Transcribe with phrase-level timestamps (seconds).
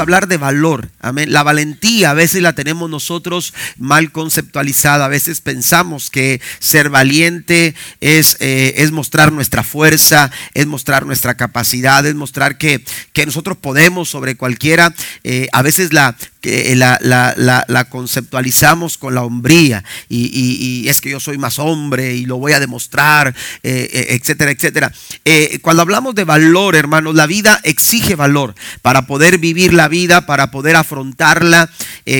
[0.00, 0.90] hablar de valor.
[1.00, 1.32] Amén.
[1.32, 5.04] La valentía a veces la tenemos nosotros mal conceptualizada.
[5.04, 11.36] A veces pensamos que ser valiente es, eh, es mostrar nuestra fuerza, es mostrar nuestra
[11.36, 14.94] capacidad, es mostrar que, que nosotros podemos sobre cualquiera.
[15.24, 16.98] Eh, a veces la que la,
[17.36, 22.52] la, conceptualizamos con la hombría y, es que yo soy más hombre y lo voy
[22.52, 24.92] a demostrar, eh, eh, etcétera, etcétera.
[25.24, 30.24] Eh, cuando hablamos de valor, hermanos, la vida exige valor para poder vivir la vida,
[30.24, 31.68] para poder afrontarla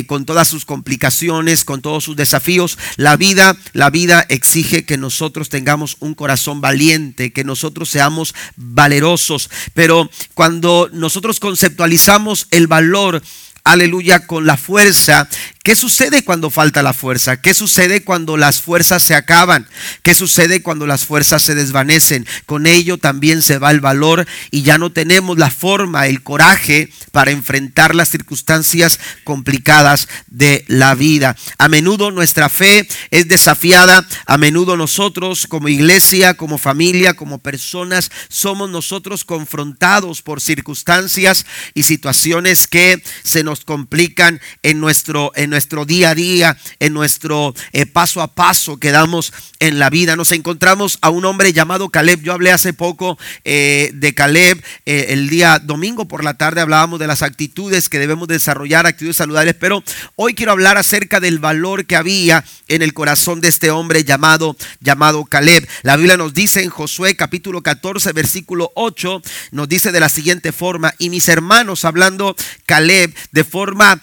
[0.06, 2.78] con todas sus complicaciones, con todos sus desafíos.
[2.96, 9.48] La vida, la vida exige que nosotros tengamos un corazón valiente, que nosotros seamos valerosos.
[9.72, 13.22] Pero cuando nosotros conceptualizamos el valor,
[13.64, 15.28] aleluya, con la fuerza
[15.62, 17.42] ¿Qué sucede cuando falta la fuerza?
[17.42, 19.68] ¿Qué sucede cuando las fuerzas se acaban?
[20.02, 22.26] ¿Qué sucede cuando las fuerzas se desvanecen?
[22.46, 26.90] Con ello también se va el valor y ya no tenemos la forma, el coraje
[27.12, 31.36] para enfrentar las circunstancias complicadas de la vida.
[31.58, 38.10] A menudo nuestra fe es desafiada, a menudo nosotros como iglesia, como familia, como personas,
[38.30, 45.84] somos nosotros confrontados por circunstancias y situaciones que se nos complican en nuestro en nuestro
[45.84, 50.16] día a día, en nuestro eh, paso a paso que damos en la vida.
[50.16, 52.22] Nos encontramos a un hombre llamado Caleb.
[52.22, 54.62] Yo hablé hace poco eh, de Caleb.
[54.86, 59.16] Eh, el día domingo por la tarde hablábamos de las actitudes que debemos desarrollar, actitudes
[59.16, 59.82] saludables, pero
[60.16, 64.56] hoy quiero hablar acerca del valor que había en el corazón de este hombre llamado,
[64.80, 65.68] llamado Caleb.
[65.82, 69.20] La Biblia nos dice en Josué capítulo 14, versículo 8,
[69.50, 72.36] nos dice de la siguiente forma, y mis hermanos, hablando
[72.66, 74.00] Caleb de forma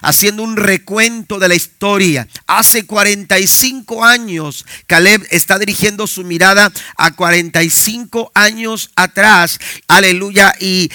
[0.00, 2.28] así un recuento de la historia.
[2.46, 9.58] Hace 45 años, Caleb está dirigiendo su mirada a 45 años atrás.
[9.86, 10.54] Aleluya.
[10.60, 10.88] Y,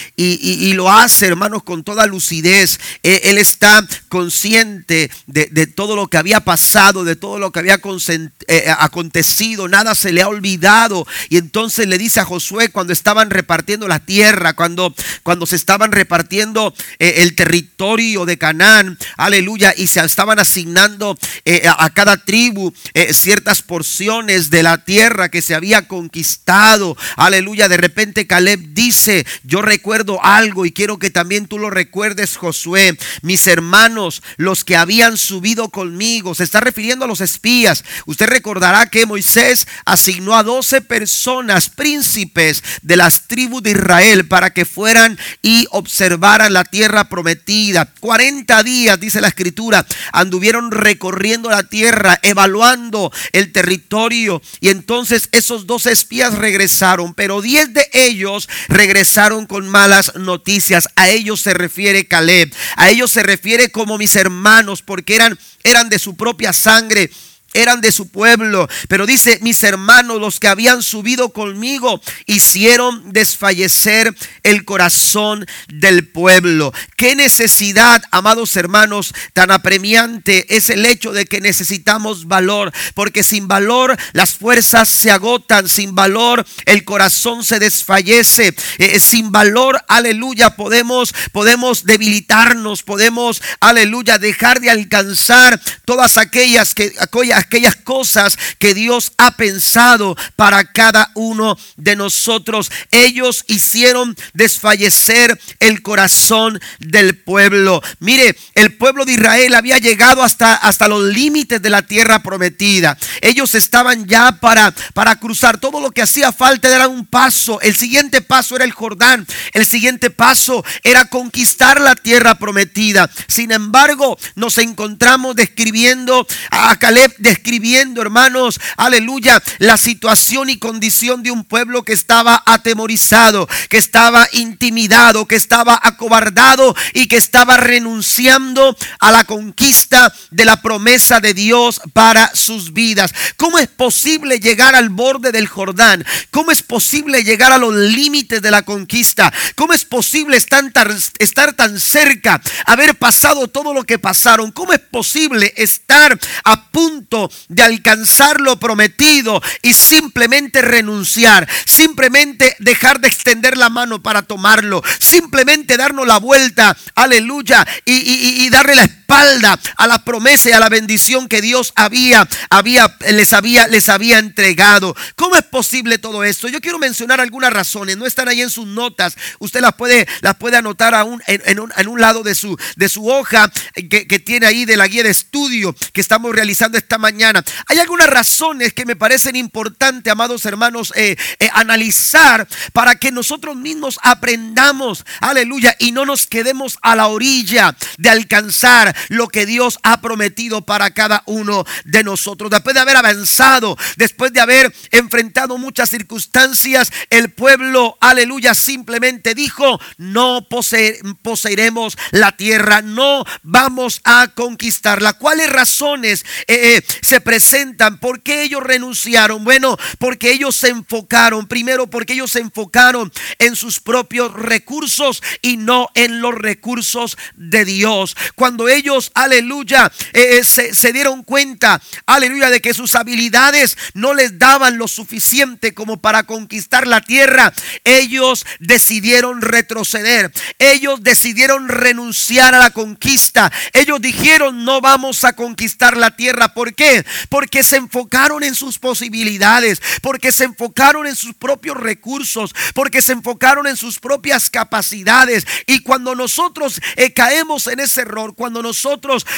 [0.73, 2.79] lo hace, hermanos, con toda lucidez.
[3.03, 7.75] E, él está consciente de, todo lo que había pasado, de todo lo que había
[7.75, 9.67] eh, eh, acontecido.
[9.67, 11.05] Nada se le ha olvidado.
[11.29, 14.93] Y entonces le dice a Josué cuando estaban repartiendo la tierra, cuando,
[15.23, 21.63] cuando se estaban repartiendo eh, el territorio de Canaán aleluya, y se estaban asignando eh,
[21.65, 27.77] a cada tribu eh, ciertas porciones de la tierra que se había conquistado, aleluya, de
[27.77, 33.47] repente Caleb dice, yo recuerdo algo y quiero que también tú lo recuerdes, Josué, mis
[33.47, 39.05] hermanos, los que habían subido conmigo, se está refiriendo a los espías, usted recordará que
[39.05, 45.67] Moisés asignó a 12 personas, príncipes de las tribus de Israel, para que fueran y
[45.71, 53.51] observaran la tierra prometida, 40 días, dice la escritura, anduvieron recorriendo la tierra, evaluando el
[53.51, 54.41] territorio.
[54.59, 60.89] Y entonces esos dos espías regresaron, pero diez de ellos regresaron con malas noticias.
[60.95, 65.89] A ellos se refiere Caleb, a ellos se refiere como mis hermanos, porque eran, eran
[65.89, 67.09] de su propia sangre
[67.53, 68.67] eran de su pueblo.
[68.87, 76.73] Pero dice, mis hermanos, los que habían subido conmigo, hicieron desfallecer el corazón del pueblo.
[76.95, 82.71] Qué necesidad, amados hermanos, tan apremiante es el hecho de que necesitamos valor.
[82.93, 88.47] Porque sin valor las fuerzas se agotan, sin valor el corazón se desfallece.
[88.47, 96.73] Eh, eh, sin valor, aleluya, podemos, podemos debilitarnos, podemos, aleluya, dejar de alcanzar todas aquellas
[96.73, 102.71] que, aquellas aquellas cosas que Dios ha pensado para cada uno de nosotros.
[102.91, 107.81] Ellos hicieron desfallecer el corazón del pueblo.
[107.99, 112.97] Mire, el pueblo de Israel había llegado hasta, hasta los límites de la tierra prometida.
[113.21, 115.57] Ellos estaban ya para, para cruzar.
[115.57, 117.61] Todo lo que hacía falta era un paso.
[117.61, 119.25] El siguiente paso era el Jordán.
[119.53, 123.09] El siguiente paso era conquistar la tierra prometida.
[123.27, 131.31] Sin embargo, nos encontramos describiendo a Caleb, escribiendo, hermanos, aleluya, la situación y condición de
[131.31, 138.75] un pueblo que estaba atemorizado, que estaba intimidado, que estaba acobardado y que estaba renunciando
[138.99, 143.13] a la conquista de la promesa de Dios para sus vidas.
[143.37, 146.05] ¿Cómo es posible llegar al borde del Jordán?
[146.31, 149.33] ¿Cómo es posible llegar a los límites de la conquista?
[149.55, 154.51] ¿Cómo es posible estar tan, estar tan cerca, haber pasado todo lo que pasaron?
[154.51, 162.99] ¿Cómo es posible estar a punto de alcanzar lo prometido y simplemente renunciar, simplemente dejar
[162.99, 168.83] de extender la mano para tomarlo, simplemente darnos la vuelta, aleluya, y, y darle la
[169.03, 173.89] espalda a la promesa y a la bendición que Dios había, había, les, había, les
[173.89, 174.95] había entregado.
[175.15, 176.47] ¿Cómo es posible todo esto?
[176.47, 180.35] Yo quiero mencionar algunas razones, no están ahí en sus notas, usted las puede, las
[180.35, 183.51] puede anotar aún en, un, en, un, lado de su, de su hoja
[183.89, 187.43] que, que tiene ahí de la guía de estudio que estamos realizando esta mañana.
[187.67, 193.55] Hay algunas razones que me parecen importantes, amados hermanos, eh, eh, analizar para que nosotros
[193.55, 199.79] mismos aprendamos, aleluya, y no nos quedemos a la orilla de alcanzar lo que Dios
[199.83, 202.49] ha prometido para cada uno de nosotros.
[202.49, 209.79] Después de haber avanzado, después de haber enfrentado muchas circunstancias, el pueblo, aleluya, simplemente dijo,
[209.97, 215.13] no poseeremos la tierra, no vamos a conquistarla.
[215.13, 217.99] ¿Cuáles razones eh, se presentan?
[217.99, 219.43] ¿Por qué ellos renunciaron?
[219.43, 225.57] Bueno, porque ellos se enfocaron, primero porque ellos se enfocaron en sus propios recursos y
[225.57, 228.15] no en los recursos de Dios.
[228.35, 228.82] Cuando ellos,
[229.13, 234.87] aleluya, eh, eh, se, dieron cuenta, aleluya, de que sus habilidades no les daban lo
[234.87, 237.53] suficiente como para conquistar la tierra,
[237.83, 240.31] ellos decidieron retroceder.
[240.59, 243.51] Ellos decidieron renunciar a la conquista.
[243.73, 246.53] Ellos dijeron, no vamos a conquistar la tierra.
[246.53, 247.05] ¿Por qué?
[247.29, 253.13] Porque se enfocaron en sus posibilidades, porque se enfocaron en sus propios recursos, porque se
[253.13, 255.45] enfocaron en sus propias capacidades.
[255.67, 258.72] Y cuando nosotros eh, caemos en ese error, cuando nosotros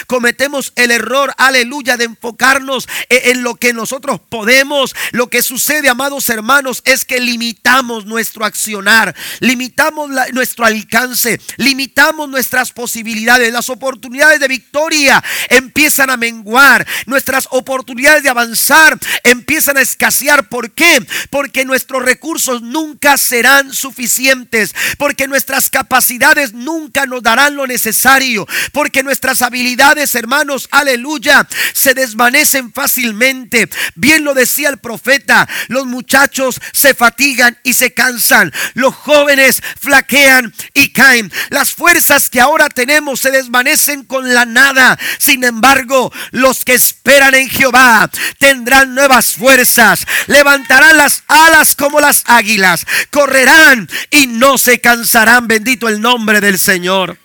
[0.08, 5.90] cometemos el error, aleluya, de enfocarnos eh, en lo que nosotros podemos, lo que sucede,
[5.90, 14.40] amados hermanos, es que limitamos nuestro accionar, limitamos nuestro alcance, limitamos nuestras posibilidades, las oportunidades
[14.40, 20.50] de victoria empiezan a menguar, nuestras oportunidades de avanzar empiezan a escasear.
[20.50, 21.06] ¿Por qué?
[21.30, 29.04] Porque nuestros recursos nunca serán suficientes, porque nuestras capacidades nunca nos darán lo necesario, porque
[29.04, 33.70] nuestras habilidades, hermanos, aleluya, se desvanecen fácilmente.
[33.96, 40.54] Bien lo decía el profeta, los muchachos se fatigan y se cansan, los jóvenes flaquean
[40.74, 41.32] y caen.
[41.50, 44.98] Las fuerzas que ahora tenemos se desvanecen con la nada.
[45.18, 52.24] Sin embargo, los que esperan en Jehová tendrán nuevas fuerzas, levantarán las alas como las
[52.26, 55.48] águilas, correrán y no se cansarán.
[55.48, 57.25] Bendito el nombre del Señor.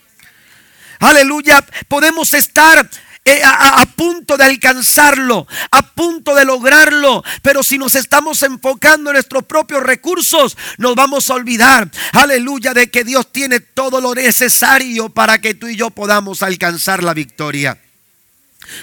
[1.01, 2.89] Aleluya, podemos estar
[3.25, 7.25] eh, a, punto de alcanzarlo, a punto de lograrlo.
[7.43, 12.91] Pero si nos estamos enfocando en nuestros propios recursos, nos vamos a olvidar, aleluya, de
[12.91, 17.79] que Dios tiene todo lo necesario para que tú y yo podamos alcanzar la victoria.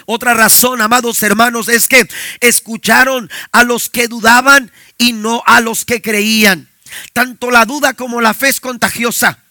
[0.07, 2.07] Otra razón, amados hermanos, es que
[2.39, 6.67] escucharon a los que dudaban y no a los que creían.
[7.13, 9.43] Tanto la duda como la fe es contagiosa.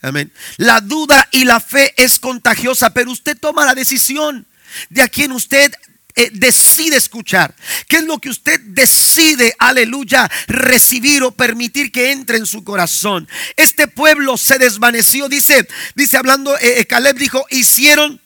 [0.00, 0.32] Amén.
[0.56, 4.46] La duda y la fe es contagiosa, pero usted toma la decisión
[4.90, 5.72] de a quien usted
[6.14, 7.54] eh, decide escuchar.
[7.86, 13.28] ¿Qué es lo que usted decide, aleluya, recibir o permitir que entre en su corazón?
[13.56, 18.20] Este pueblo se desvaneció, dice, dice hablando, eh, eh, Caleb dijo, hicieron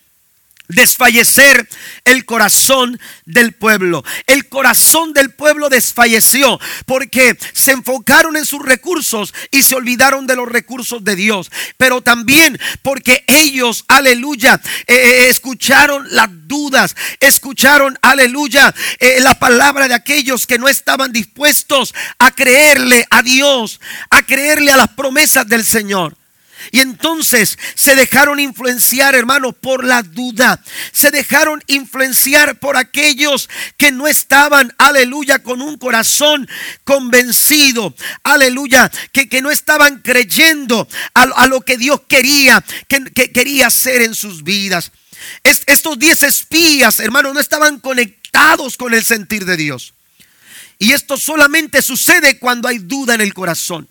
[0.68, 1.68] desfallecer
[2.04, 4.04] el corazón del pueblo.
[4.26, 10.36] El corazón del pueblo desfalleció porque se enfocaron en sus recursos y se olvidaron de
[10.36, 11.50] los recursos de Dios.
[11.76, 19.88] Pero también porque ellos, aleluya, eh, eh, escucharon las dudas, escucharon, aleluya, eh, la palabra
[19.88, 23.80] de aquellos que no estaban dispuestos a creerle a Dios,
[24.10, 26.16] a creerle a las promesas del Señor.
[26.70, 30.62] Y entonces se dejaron influenciar, hermanos, por la duda.
[30.92, 36.48] Se dejaron influenciar por aquellos que no estaban, aleluya, con un corazón
[36.84, 37.94] convencido.
[38.22, 44.14] Aleluya, que, que no estaban creyendo a, lo que Dios quería, que, quería hacer en
[44.14, 44.92] sus vidas.
[45.42, 49.94] estos diez espías, hermanos, no estaban conectados con el sentir de Dios.
[50.78, 53.88] Y esto solamente sucede cuando hay duda en el corazón.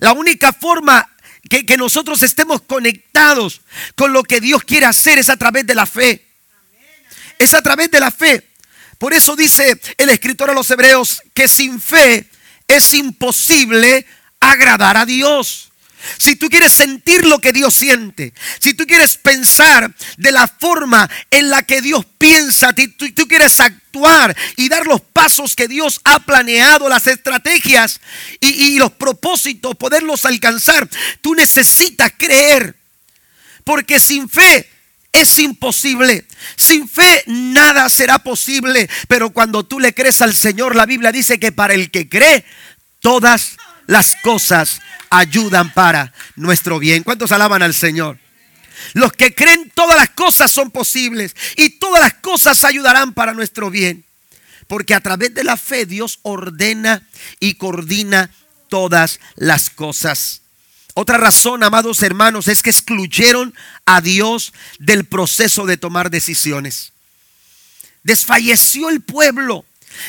[0.00, 1.08] La única forma
[1.48, 3.60] que, nosotros estemos conectados
[3.94, 6.26] con lo que Dios quiere hacer es a través de la fe.
[7.38, 8.48] Es a través de la fe.
[8.98, 12.28] Por eso dice el escritor a los hebreos que sin fe
[12.68, 14.06] es imposible
[14.38, 15.71] agradar a Dios.
[16.18, 21.08] Si tú quieres sentir lo que Dios siente, si tú quieres pensar de la forma
[21.30, 26.00] en la que Dios piensa, tú, tú quieres actuar y dar los pasos que Dios
[26.04, 28.00] ha planeado, las estrategias
[28.40, 30.88] y, y los propósitos, poderlos alcanzar,
[31.20, 32.76] tú necesitas creer.
[33.64, 34.68] Porque sin fe
[35.12, 36.24] es imposible.
[36.56, 38.88] Sin fe nada será posible.
[39.08, 42.44] Pero cuando tú le crees al Señor, la Biblia dice que para el que cree,
[43.00, 43.56] todas
[43.86, 47.02] las cosas ayudan para nuestro bien.
[47.02, 48.18] ¿Cuántos alaban al Señor?
[48.94, 53.70] Los que creen todas las cosas son posibles y todas las cosas ayudarán para nuestro
[53.70, 54.04] bien.
[54.66, 57.06] Porque a través de la fe Dios ordena
[57.40, 58.30] y coordina
[58.68, 60.42] todas las cosas.
[60.94, 63.54] Otra razón, amados hermanos, es que excluyeron
[63.86, 66.92] a Dios del proceso de tomar decisiones.
[68.02, 69.64] Desfalleció el pueblo.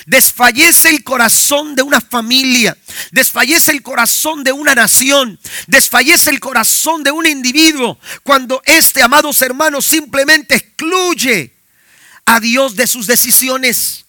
[0.05, 2.77] Desfallece el corazón de una familia,
[3.11, 9.41] desfallece el corazón de una nación, desfallece el corazón de un individuo cuando este, amados
[9.41, 11.53] hermanos, simplemente excluye
[12.25, 14.02] a Dios de sus decisiones.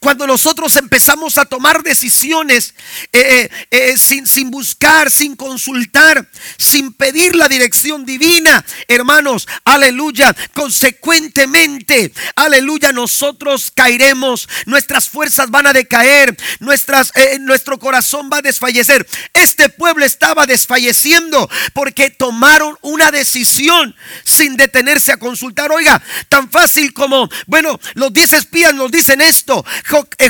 [0.00, 2.74] Cuando nosotros empezamos a tomar decisiones
[3.12, 10.34] eh, eh, eh, sin, sin buscar, sin consultar, sin pedir la dirección divina, hermanos, aleluya,
[10.54, 19.06] consecuentemente, aleluya, nosotros caeremos, nuestras fuerzas van a decaer, nuestro corazón va a desfallecer.
[19.32, 25.70] Este pueblo estaba desfalleciendo porque tomaron una decisión sin detenerse a consultar.
[25.72, 29.64] Oiga, tan fácil como, bueno, los diez espías nos dicen esto,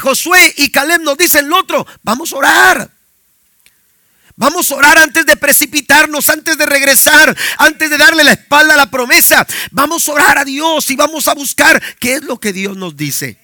[0.00, 2.98] Josué y Caleb nos dicen lo otro, vamos a orar.
[4.36, 8.76] Vamos a orar antes de precipitarnos, antes de regresar, antes de darle la espalda a
[8.76, 9.44] la promesa.
[9.72, 12.96] Vamos a orar a Dios y vamos a buscar qué es lo que Dios nos
[12.96, 13.36] dice.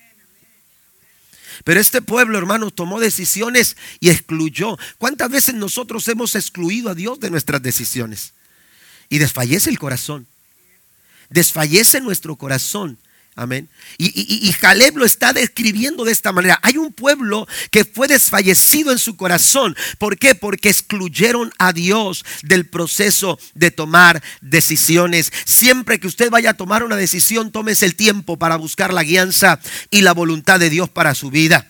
[1.64, 4.78] Pero este pueblo, hermanos, tomó decisiones y excluyó.
[4.98, 8.34] ¿Cuántas veces nosotros hemos excluido a Dios de nuestras decisiones?
[9.08, 10.28] Y desfallece el corazón.
[11.28, 12.98] Desfallece nuestro corazón
[13.36, 13.68] Amén.
[13.98, 16.60] Y, y, Caleb lo está describiendo de esta manera.
[16.62, 19.76] Hay un pueblo que fue desfallecido en su corazón.
[19.98, 20.36] ¿Por qué?
[20.36, 25.32] Porque excluyeron a Dios del proceso de tomar decisiones.
[25.46, 29.58] Siempre que usted vaya a tomar una decisión, tómese el tiempo para buscar la guianza
[29.90, 31.68] y la voluntad de Dios para su vida.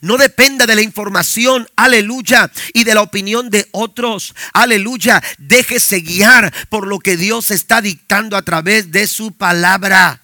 [0.00, 5.22] No dependa de la información, aleluya, y de la opinión de otros, aleluya.
[5.36, 10.21] Déjese guiar por lo que Dios está dictando a través de su palabra.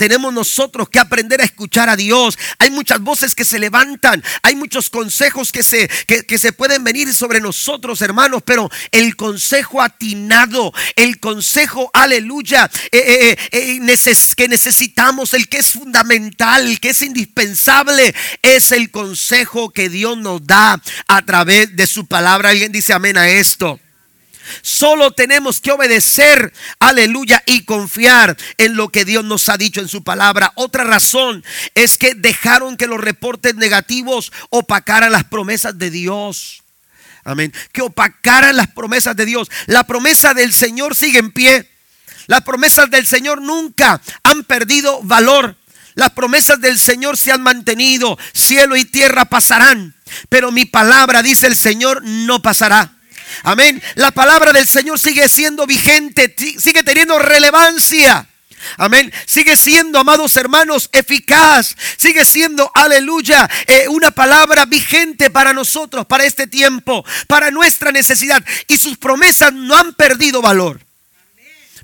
[0.00, 2.38] Tenemos nosotros que aprender a escuchar a Dios.
[2.58, 7.12] Hay muchas voces que se levantan, hay muchos consejos que se, que, se pueden venir
[7.12, 13.98] sobre nosotros, hermanos, pero el consejo atinado, el consejo, aleluya, eh, eh, eh,
[14.34, 20.16] que necesitamos, el que es fundamental, el que es indispensable, es el consejo que Dios
[20.16, 22.48] nos da a través de su palabra.
[22.48, 23.78] Alguien dice amén a esto.
[24.62, 29.88] Solo tenemos que obedecer, aleluya, y confiar en lo que Dios nos ha dicho en
[29.88, 30.52] su palabra.
[30.56, 31.44] Otra razón
[31.74, 36.62] es que dejaron que los reportes negativos opacaran las promesas de Dios.
[37.24, 37.52] Amén.
[37.72, 39.50] Que opacaran las promesas de Dios.
[39.66, 41.70] La promesa del Señor sigue en pie.
[42.26, 45.56] Las promesas del Señor nunca han perdido valor.
[45.94, 48.18] Las promesas del Señor se han mantenido.
[48.32, 49.94] Cielo y tierra pasarán.
[50.28, 52.99] Pero mi palabra, dice el Señor, no pasará.
[53.42, 53.82] Amén.
[53.94, 58.26] La palabra del Señor sigue siendo vigente, sigue teniendo relevancia.
[58.76, 59.12] Amén.
[59.26, 61.74] Sigue siendo, amados hermanos, eficaz.
[61.96, 68.44] Sigue siendo, aleluya, eh, una palabra vigente para nosotros, para este tiempo, para nuestra necesidad.
[68.68, 70.80] Y sus promesas no han perdido valor.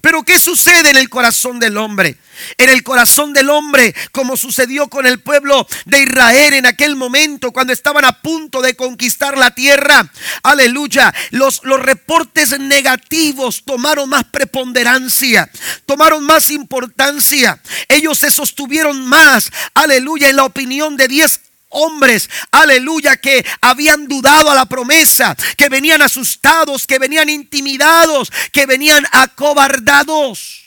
[0.06, 2.16] Pero ¿qué sucede en el corazón del hombre?
[2.58, 7.50] En el corazón del hombre, como sucedió con el pueblo de Israel en aquel momento,
[7.50, 10.08] cuando estaban a punto de conquistar la tierra.
[10.44, 11.12] Aleluya.
[11.30, 15.50] Los, los reportes negativos tomaron más preponderancia,
[15.86, 17.60] tomaron más importancia.
[17.88, 24.50] Ellos se sostuvieron más, aleluya, en la opinión de diez hombres, aleluya, que habían dudado
[24.50, 30.64] a la promesa, que venían asustados, que venían intimidados, que venían acobardados.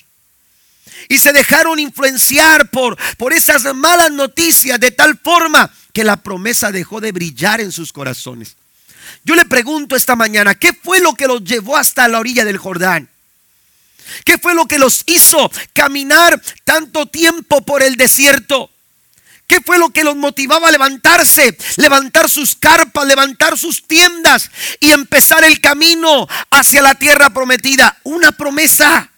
[1.08, 6.72] Y se dejaron influenciar por, por esas malas noticias de tal forma que la promesa
[6.72, 8.56] dejó de brillar en sus corazones.
[9.24, 12.58] Yo le pregunto esta mañana, ¿qué fue lo que los llevó hasta la orilla del
[12.58, 13.10] Jordán?
[14.26, 18.70] ¿Qué fue lo que los hizo caminar tanto tiempo por el desierto?
[19.50, 21.58] ¿Qué fue lo que los motivaba a levantarse?
[21.78, 27.98] Levantar sus carpas, levantar sus tiendas y empezar el camino hacia la tierra prometida.
[28.04, 29.10] Una promesa.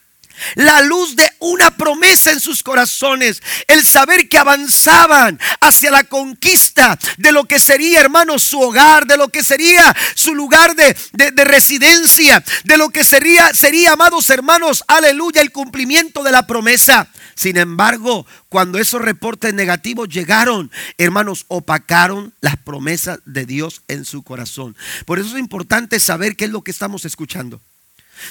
[0.54, 3.42] La luz de una promesa en sus corazones.
[3.66, 9.18] El saber que avanzaban hacia la conquista de lo que sería, hermanos, su hogar, de
[9.18, 14.82] lo que sería su lugar de, de residencia, de lo que sería, sería, amados hermanos,
[14.88, 17.06] aleluya, el cumplimiento de la promesa.
[17.42, 24.22] Sin embargo, cuando esos reportes negativos llegaron, hermanos, opacaron las promesas de Dios en su
[24.22, 24.76] corazón.
[25.06, 27.60] Por eso es importante saber qué es lo que estamos escuchando.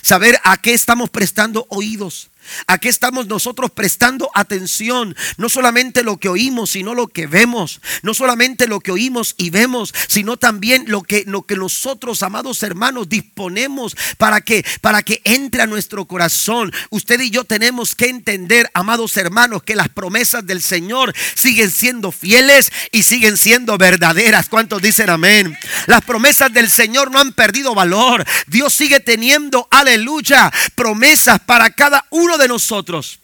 [0.02, 2.31] Saber a qué estamos prestando oídos.
[2.68, 5.16] ¿A qué estamos nosotros prestando atención?
[5.38, 7.82] No solamente lo que oímos, sino lo que vemos.
[8.02, 12.64] No solamente lo que oímos y vemos, sino también lo que, lo que nosotros, amados
[12.64, 16.72] hermanos, disponemos para que, para que entre a nuestro corazón.
[16.90, 22.12] Usted y yo tenemos que entender, amados hermanos, que las promesas del Señor siguen siendo
[22.12, 24.50] fieles y siguen siendo verdaderas.
[24.50, 25.58] ¿Cuántos dicen amén?
[25.88, 28.26] Las promesas del Señor no han perdido valor.
[28.48, 33.20] Dios sigue teniendo, aleluya, promesas para cada uno de nosotros.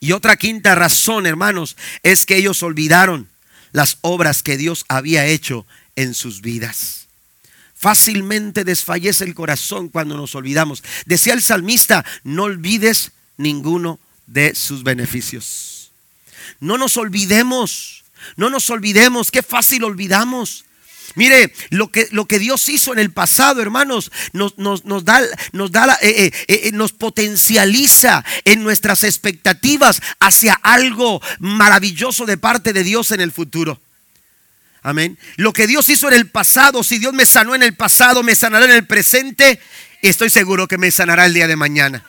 [0.00, 3.28] Y otra quinta razón, hermanos, es que ellos olvidaron
[3.72, 7.06] las obras que Dios había hecho en sus vidas.
[7.74, 10.82] Fácilmente desfallece el corazón cuando nos olvidamos.
[11.06, 15.90] Decía el salmista, no olvides ninguno de sus beneficios.
[16.60, 18.04] No nos olvidemos,
[18.36, 20.64] no nos olvidemos, qué fácil olvidamos.
[21.14, 25.70] Mire, lo que, lo que Dios hizo en el pasado, hermanos, nos, nos, da, nos,
[25.70, 32.84] da eh, eh, eh, nos potencializa en nuestras expectativas hacia algo maravilloso de parte de
[32.84, 33.80] Dios en el futuro.
[34.82, 35.18] Amén.
[35.36, 38.34] Lo que Dios hizo en el pasado, si Dios me sanó en el pasado, me
[38.34, 39.60] sanará en el presente
[40.08, 42.04] estoy seguro que me sanará el día de mañana.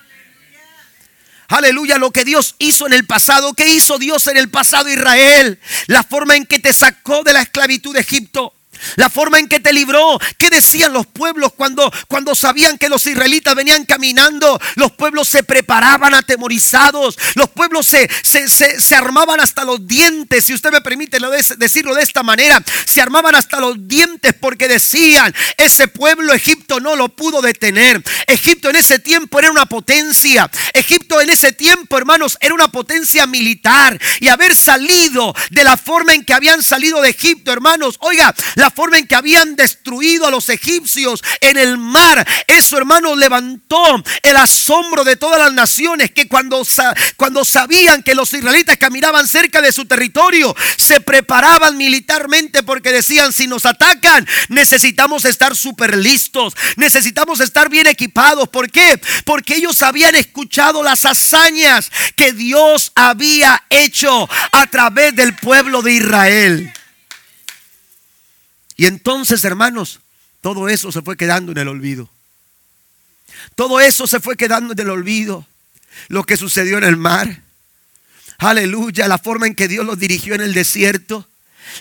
[1.48, 3.54] Aleluya, lo que Dios hizo en el pasado.
[3.54, 5.60] ¿Qué hizo Dios en el pasado, Israel?
[5.88, 8.54] La forma en que te sacó de la esclavitud de Egipto.
[8.96, 10.20] La forma en que te libró.
[10.38, 14.60] ¿Qué decían los pueblos cuando, cuando sabían que los israelitas venían caminando?
[14.76, 17.18] Los pueblos se preparaban atemorizados.
[17.36, 20.46] Los pueblos se, se, armaban hasta los dientes.
[20.46, 21.20] Si usted me permite
[21.58, 22.64] decirlo de esta manera.
[22.86, 28.04] Se armaban hasta los dientes porque decían, ese pueblo Egipto no lo pudo detener.
[28.28, 30.50] Egipto en ese tiempo era una potencia.
[30.74, 34.00] Egipto en ese tiempo, hermanos, era una potencia militar.
[34.20, 37.98] Y haber salido de la forma en que habían salido de Egipto, hermanos.
[38.00, 42.28] Oiga, la forma en que habían destruido a los egipcios en el mar.
[42.48, 46.66] Eso, hermano, levantó el asombro de todas las naciones que cuando,
[47.16, 53.34] cuando sabían que los israelitas caminaban cerca de su territorio, se preparaban militarmente porque decían,
[53.34, 58.50] si nos atacan, necesitamos estar súper listos, necesitamos estar bien equipados.
[58.50, 59.00] ¿Por qué?
[59.24, 65.94] Porque ellos habían escuchado las hazañas que Dios había hecho a través del pueblo de
[65.94, 66.74] Israel.
[68.78, 70.00] Y entonces, hermanos,
[70.42, 72.10] todo eso se fue quedando en el olvido.
[73.56, 75.46] Todo eso se fue quedando en el olvido.
[76.08, 77.42] Lo que sucedió en el mar.
[78.38, 81.28] Aleluya, la forma en que Dios los dirigió en el desierto.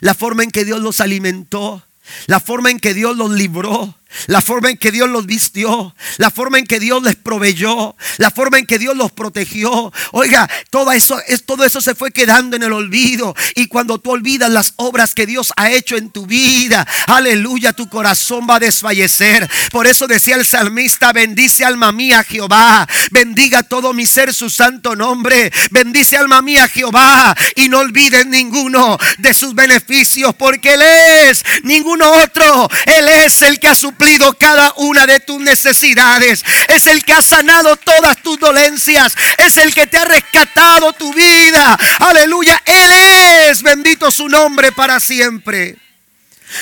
[0.01, 1.85] La forma en que Dios los alimentó.
[2.27, 3.97] La forma en que Dios los libró
[4.27, 8.31] la forma en que Dios los vistió, la forma en que Dios les proveyó, la
[8.31, 9.93] forma en que Dios los protegió.
[10.13, 13.35] Oiga, todo eso, es, todo eso se fue quedando en el olvido.
[13.55, 17.89] Y cuando tú olvidas las obras que Dios ha hecho en tu vida, aleluya, tu
[17.89, 19.49] corazón va a desfallecer.
[19.71, 24.97] Por eso decía el salmista, bendice alma mía Jehová, bendiga todo mi ser su santo
[24.97, 31.45] nombre, bendice alma mía Jehová y no olvides ninguno de sus beneficios, porque Él es
[31.63, 34.04] ninguno otro, Él es el que ha suplido
[34.39, 36.45] cada una de tus necesidades.
[36.69, 39.15] Es el que ha sanado todas tus dolencias.
[39.39, 41.79] Es el que te ha rescatado tu vida.
[42.01, 42.61] Aleluya.
[42.65, 43.63] Él es.
[43.63, 45.77] Bendito su nombre para siempre.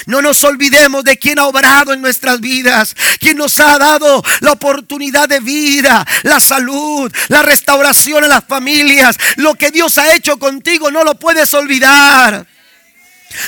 [0.07, 4.52] No nos olvidemos de quien ha obrado en nuestras vidas, quien nos ha dado la
[4.52, 9.16] oportunidad de vida, la salud, la restauración a las familias.
[9.37, 12.46] Lo que Dios ha hecho contigo no lo puedes olvidar.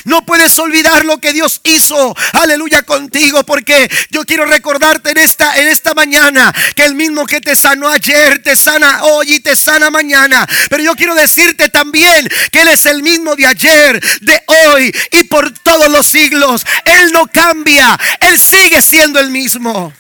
[0.05, 5.57] No puedes olvidar lo que Dios hizo, aleluya, contigo, porque yo quiero recordarte en esta,
[5.57, 9.57] en esta mañana que el mismo que te sanó ayer, te sana hoy y te
[9.57, 10.47] sana mañana.
[10.69, 15.25] Pero yo quiero decirte también que Él es el mismo de ayer, de hoy y
[15.25, 16.65] por todos los siglos.
[16.85, 19.93] Él no cambia, Él sigue siendo el mismo.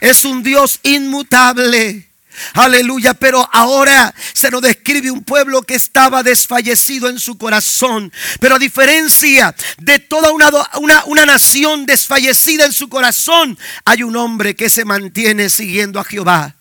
[0.00, 2.07] Es un Dios inmutable.
[2.54, 8.12] Aleluya, pero ahora se nos describe un pueblo que estaba desfallecido en su corazón.
[8.40, 14.16] Pero a diferencia de toda una, una, una, nación desfallecida en su corazón, hay un
[14.16, 16.54] hombre que se mantiene siguiendo a Jehová.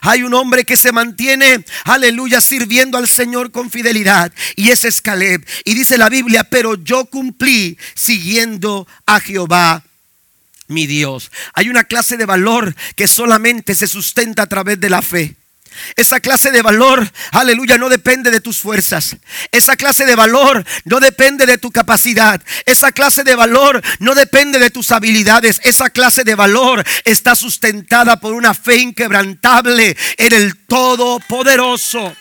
[0.00, 4.32] Hay un hombre que se mantiene, aleluya, sirviendo al Señor con fidelidad.
[4.56, 5.46] Y ese es Caleb.
[5.64, 9.84] Y dice la Biblia, pero yo cumplí siguiendo a Jehová
[10.68, 11.30] mi Dios.
[11.54, 15.36] Hay una clase de valor que solamente se sustenta a través de la fe.
[15.94, 19.16] Esa clase de valor, aleluya, no depende de tus fuerzas.
[19.52, 22.40] Esa clase de valor no depende de tu capacidad.
[22.64, 25.60] Esa clase de valor no depende de tus habilidades.
[25.64, 32.16] Esa clase de valor está sustentada por una fe inquebrantable en el Todopoderoso.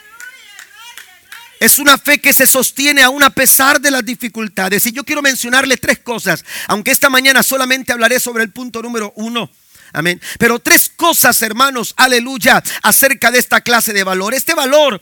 [1.60, 4.86] Es una fe que se sostiene aún a pesar de las dificultades.
[4.86, 9.13] Y yo quiero mencionarle tres cosas, aunque esta mañana solamente hablaré sobre el punto número
[9.15, 9.50] uno.
[9.94, 10.22] Amén.
[10.38, 14.34] Pero tres cosas, hermanos, aleluya, acerca de esta clase de valor.
[14.34, 15.02] Este valor,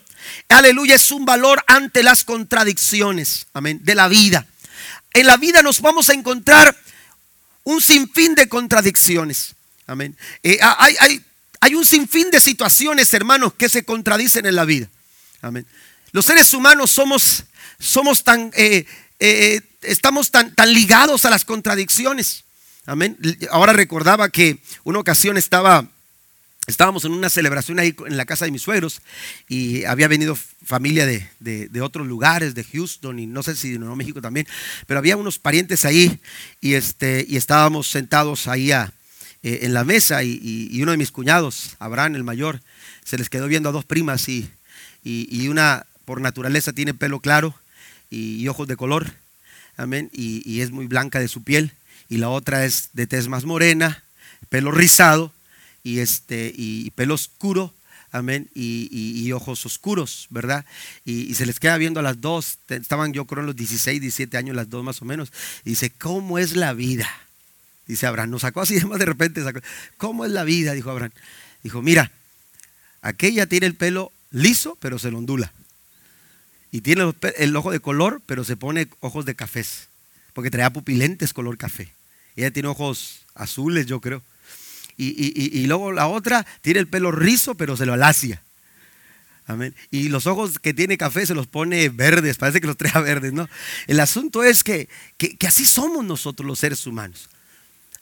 [0.50, 4.46] aleluya, es un valor ante las contradicciones, amén, de la vida.
[5.14, 6.78] En la vida nos vamos a encontrar
[7.64, 9.56] un sinfín de contradicciones.
[9.88, 10.16] Amén.
[10.44, 11.26] Eh, hay, hay,
[11.60, 14.88] hay un sinfín de situaciones, hermanos, que se contradicen en la vida.
[15.42, 15.66] Amén.
[16.14, 17.44] Los seres humanos somos,
[17.80, 18.86] somos tan, eh,
[19.20, 22.44] eh, estamos tan, tan ligados a las contradicciones.
[22.86, 23.18] Amén.
[23.50, 25.88] Ahora recordaba que una ocasión estaba,
[26.68, 29.02] estábamos en una celebración ahí en la casa de mis suegros
[29.50, 33.80] y había venido familia de, de, otros lugares, de Houston y no sé si de
[33.80, 34.46] Nuevo México también,
[34.86, 36.20] pero había unos parientes ahí
[36.62, 38.92] y, este, y estábamos sentados ahí eh,
[39.42, 42.62] en la mesa y, uno de mis cuñados, Abraham el mayor,
[43.04, 44.48] se les quedó viendo a dos primas y,
[45.04, 47.56] y una por naturaleza tiene pelo claro
[48.10, 49.12] y, ojos de color,
[49.78, 51.72] amén, y, es muy blanca de su piel,
[52.10, 54.04] y la otra es de tez más morena,
[54.50, 55.34] pelo rizado
[55.84, 57.74] y, este, y pelo oscuro,
[58.12, 60.66] amén, y, ojos oscuros, ¿verdad?
[61.06, 64.38] Y, se les queda viendo a las dos, estaban yo creo en los 16, 17
[64.38, 65.34] años las dos más o menos,
[65.66, 67.10] y dice, ¿cómo es la vida?
[67.88, 69.60] Dice Abraham, nos sacó así de repente, sacó,
[69.98, 70.74] ¿cómo es la vida?
[70.74, 71.12] Dijo Abraham.
[71.64, 72.12] Dijo, mira,
[73.02, 75.52] aquella tiene el pelo liso, pero se lo ondula.
[76.74, 79.90] Y tiene el ojo de color, pero se pone ojos de cafés.
[80.34, 81.94] Porque traía pupilentes color café.
[82.36, 84.24] Ella tiene ojos azules, yo creo.
[84.98, 88.42] Y, luego la otra tiene el pelo rizo, pero se lo alacia.
[89.46, 89.76] Amén.
[89.92, 93.34] Y los ojos que tiene café se los pone verdes, parece que los trae verdes,
[93.34, 93.48] ¿no?
[93.86, 97.30] El asunto es que, que así somos nosotros los seres humanos.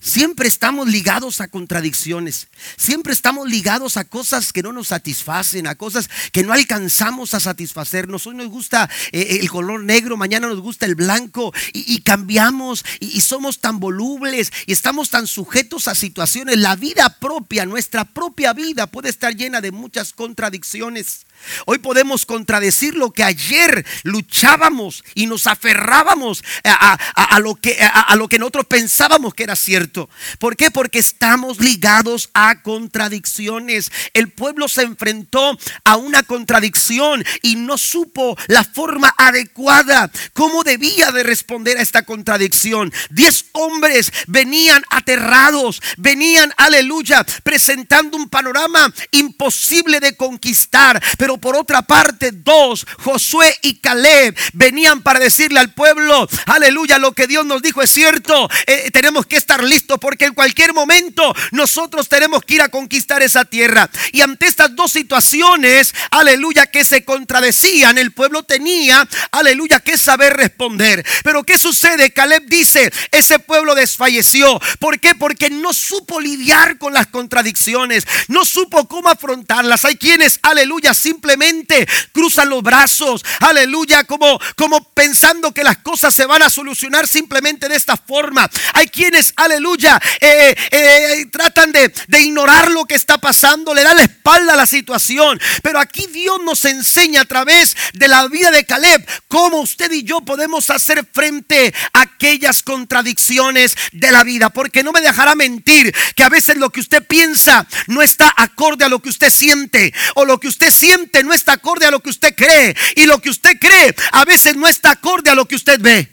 [0.04, 5.76] Siempre estamos ligados a contradicciones, siempre estamos ligados a cosas que no nos satisfacen, a
[5.76, 8.26] cosas que no alcanzamos a satisfacernos.
[8.26, 13.22] Hoy nos gusta eh, el color negro, mañana nos gusta el blanco y, cambiamos y,
[13.22, 16.58] somos tan volubles y estamos tan sujetos a situaciones.
[16.58, 21.28] La vida propia, nuestra propia vida puede estar llena de muchas contradicciones.
[21.66, 28.28] Hoy podemos contradecir lo que ayer luchábamos y nos aferrábamos a, lo, que, a, lo
[28.28, 30.10] que nosotros pensábamos que era cierto.
[30.40, 30.72] ¿Por qué?
[30.72, 33.92] Porque estamos ligados a contradicciones.
[34.14, 41.12] El pueblo se enfrentó a una contradicción y no supo la forma adecuada, cómo debía
[41.12, 42.92] de responder a esta contradicción.
[43.10, 51.02] Diez hombres venían aterrados, venían, aleluya, presentando un panorama imposible de conquistar.
[51.18, 57.13] Pero por otra parte, dos, Josué y Caleb, venían para decirle al pueblo, aleluya, lo
[57.13, 58.50] que Dios nos dijo es cierto.
[58.67, 63.22] Eh, tenemos que estar listos porque en cualquier momento nosotros tenemos que ir a conquistar
[63.22, 63.89] esa tierra.
[64.12, 70.34] Y ante estas dos situaciones, aleluya, que se contradecían, el pueblo tenía, aleluya, que saber
[70.36, 71.06] responder.
[71.24, 72.12] Pero ¿qué sucede?
[72.12, 74.60] Caleb dice, ese pueblo desfalleció.
[74.80, 75.15] ¿Por qué?
[75.15, 79.86] Porque no supo lidiar con las contradicciones, no supo cómo afrontarlas.
[79.86, 86.16] Hay quienes, aleluya, sin simplemente cruzan los brazos, aleluya, como, como pensando que las cosas
[86.16, 88.50] se van a solucionar simplemente de esta forma.
[88.74, 93.98] Hay quienes, aleluya, eh, eh, tratan de, de ignorar lo que está pasando, le dan
[93.98, 95.40] la espalda a la situación.
[95.62, 100.02] Pero aquí Dios nos enseña a través de la vida de Caleb cómo usted y
[100.02, 104.50] yo podemos hacer frente a aquellas contradicciones de la vida.
[104.50, 108.86] Porque no me dejará mentir que a veces lo que usted piensa no está acorde
[108.86, 112.00] a lo que usted siente o lo que usted siente no está acorde a lo
[112.00, 112.76] que usted cree.
[112.96, 116.10] Y lo que usted cree a veces no está acorde a lo que usted ve.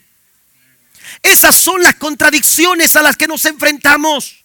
[1.23, 4.38] Esas son las contradicciones a las que nos enfrentamos.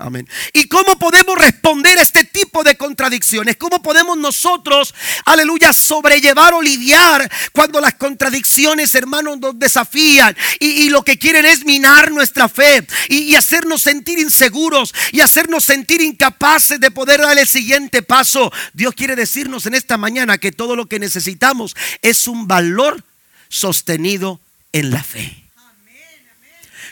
[0.00, 0.28] Amén.
[0.52, 3.56] ¿Y cómo podemos responder a este tipo de contradicciones?
[3.56, 11.02] ¿Cómo podemos nosotros, aleluya, sobrellevar o lidiar cuando las contradicciones, hermanos, nos desafían y, lo
[11.02, 16.78] que quieren es minar nuestra fe y, y, hacernos sentir inseguros y hacernos sentir incapaces
[16.78, 18.52] de poder dar el siguiente paso?
[18.74, 23.02] Dios quiere decirnos en esta mañana que todo lo que necesitamos es un valor
[23.48, 24.40] sostenido
[24.72, 25.47] en la fe.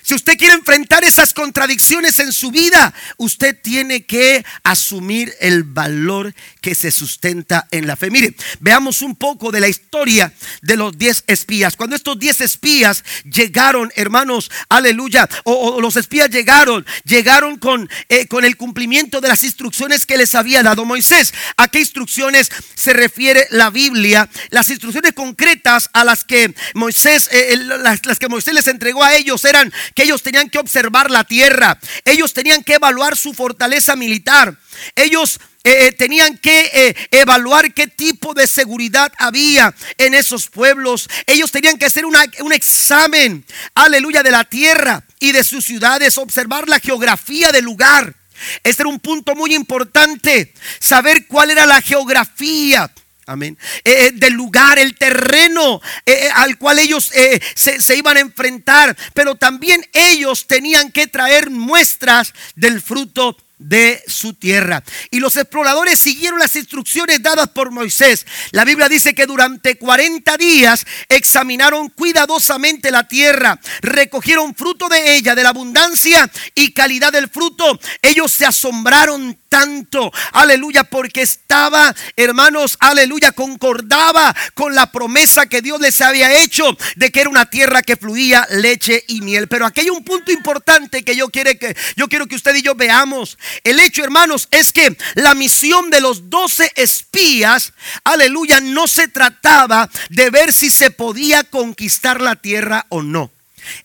[0.07, 6.33] Si usted quiere enfrentar esas contradicciones en su vida, usted tiene que asumir el valor
[6.61, 8.13] que se sustenta en la fe.
[8.13, 11.75] Mire, veamos un poco de la historia de los diez espías.
[11.75, 18.45] Cuando estos diez espías llegaron, hermanos, aleluya, o, los espías llegaron, llegaron con, eh, con
[18.45, 21.35] el cumplimiento de las instrucciones que les había dado Moisés.
[21.57, 24.31] ¿A qué instrucciones se refiere la Biblia?
[24.51, 29.45] Las instrucciones concretas a las que Moisés, eh, las que Moisés les entregó a ellos
[29.45, 34.57] eran que ellos tenían que observar la tierra, ellos tenían que evaluar su fortaleza militar,
[34.95, 41.09] ellos eh, eh, tenían que eh, evaluar qué tipo de seguridad había en esos pueblos,
[41.27, 46.69] ellos tenían que hacer un examen, aleluya, de la tierra y de sus ciudades, observar
[46.69, 48.15] la geografía del lugar.
[48.63, 52.93] Este era un punto muy importante, saber cuál era la geografía.
[53.27, 53.59] Amén.
[53.85, 57.11] Eh, eh, del lugar, el terreno eh, al cual ellos
[57.55, 58.97] se, se iban a enfrentar.
[59.15, 64.83] Pero también ellos tenían que traer muestras del fruto de su tierra.
[65.11, 68.27] Y los exploradores siguieron las instrucciones dadas por Moisés.
[68.51, 75.35] La Biblia dice que durante 40 días examinaron cuidadosamente la tierra, recogieron fruto de ella,
[75.35, 77.79] de la abundancia y calidad del fruto.
[78.03, 85.81] Ellos se asombraron tanto, aleluya, porque estaba, hermanos, aleluya, concordaba con la promesa que Dios
[85.81, 89.49] les había hecho de que era una tierra que fluía leche y miel.
[89.49, 92.63] Pero aquí hay un punto importante que yo, quiero que, yo quiero que usted y
[92.63, 93.39] yo veamos.
[93.65, 97.73] El hecho, hermanos, es que la misión de los doce espías,
[98.05, 103.31] aleluya, no se trataba de ver si se podía conquistar la tierra o no.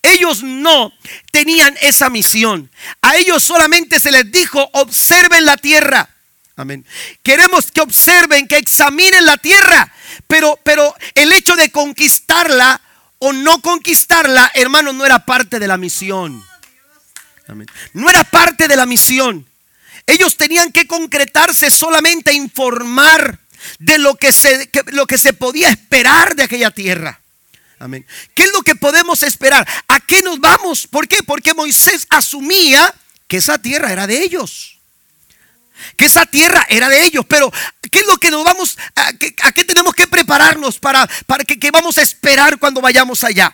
[0.02, 0.92] Ellos no
[1.30, 2.70] tenían esa misión.
[3.00, 6.08] A ellos solamente se les dijo, observen la tierra.
[6.56, 6.86] Amén.
[7.22, 9.92] Queremos que observen, que examinen la tierra.
[10.26, 12.80] Pero, pero el hecho de conquistarla
[13.18, 16.44] o no conquistarla, hermanos, no era parte de la misión.
[17.92, 19.46] No era parte de la misión.
[20.06, 23.38] Ellos tenían que concretarse solamente a informar
[23.78, 27.20] de lo que se, lo que se podía esperar de aquella tierra.
[27.78, 28.06] Amén.
[28.34, 29.66] ¿Qué es lo que podemos esperar?
[29.88, 30.86] ¿A qué nos vamos?
[30.86, 31.22] ¿Por qué?
[31.24, 32.94] Porque Moisés asumía
[33.26, 34.78] que esa tierra era de ellos.
[35.96, 37.24] Que esa tierra era de ellos.
[37.28, 37.52] Pero,
[37.90, 39.12] ¿qué es lo que nos vamos, a
[39.52, 43.52] qué, tenemos que prepararnos para, para que, que vamos a esperar cuando vayamos allá?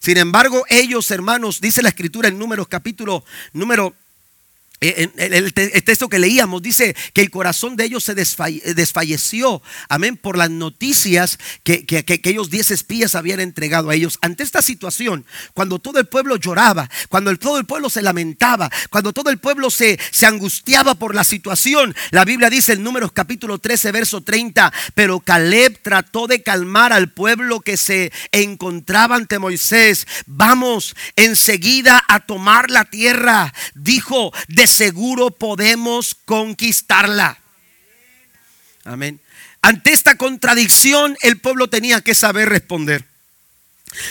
[0.00, 3.94] Sin embargo, ellos, hermanos, dice la escritura en números capítulo número
[4.80, 10.50] el, texto que leíamos dice que el corazón de ellos se desfalleció, amén, por las
[10.50, 14.18] noticias que, que, aquellos diez espías habían entregado a ellos.
[14.20, 19.12] Ante esta situación, cuando todo el pueblo lloraba, cuando todo el pueblo se lamentaba, cuando
[19.12, 23.58] todo el pueblo se, se angustiaba por la situación, la Biblia dice en Números capítulo
[23.58, 30.06] 13, verso 30, pero Caleb trató de calmar al pueblo que se encontraba ante Moisés.
[30.26, 34.32] Vamos enseguida a tomar la tierra, dijo,
[34.66, 37.38] seguro podemos conquistarla.
[38.84, 39.20] Amén.
[39.62, 43.06] Ante esta contradicción el pueblo tenía que saber responder.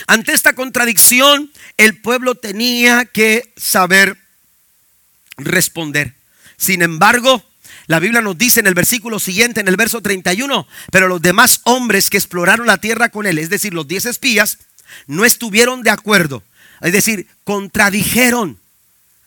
[0.07, 4.17] Ante esta contradicción el pueblo tenía que saber
[5.37, 6.15] responder.
[6.57, 7.43] Sin embargo,
[7.87, 11.61] la Biblia nos dice en el versículo siguiente, en el verso 31, pero los demás
[11.65, 14.57] hombres que exploraron la tierra con él, es decir, los diez espías,
[15.05, 16.43] no estuvieron de acuerdo.
[16.81, 18.57] Es decir, contradijeron.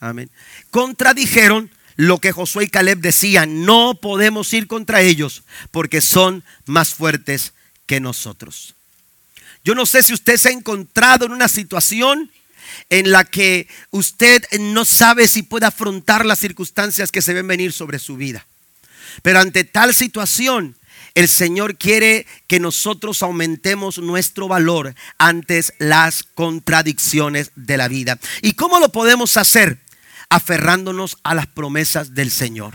[0.01, 0.31] Amén
[0.71, 3.65] contradijeron lo que Josué y Caleb decían.
[3.65, 7.53] No podemos ir contra ellos porque son más fuertes
[7.87, 8.75] que nosotros.
[9.65, 12.31] Yo no sé si usted se ha encontrado en una situación
[12.91, 17.73] en la que usted no sabe si puede afrontar las circunstancias que se ven venir
[17.73, 18.47] sobre su vida.
[19.23, 20.77] Pero ante tal situación,
[21.15, 28.19] el Señor quiere que nosotros aumentemos nuestro valor ante las contradicciones de la vida.
[28.43, 29.79] ¿Y cómo lo podemos hacer?
[30.29, 32.75] Aferrándonos a las promesas del Señor.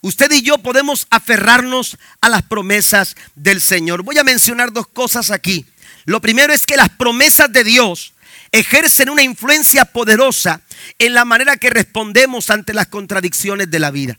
[0.00, 4.02] Usted y yo podemos aferrarnos a las promesas del Señor.
[4.02, 5.64] Voy a mencionar dos cosas aquí.
[6.04, 8.12] Lo primero es que las promesas de Dios
[8.52, 10.60] ejercen una influencia poderosa
[10.98, 14.18] en la manera que respondemos ante las contradicciones de la vida.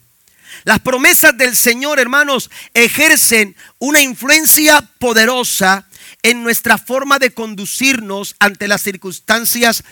[0.64, 5.88] Las promesas del Señor, hermanos, ejercen una influencia poderosa
[6.24, 9.84] en nuestra forma de conducirnos ante las circunstancias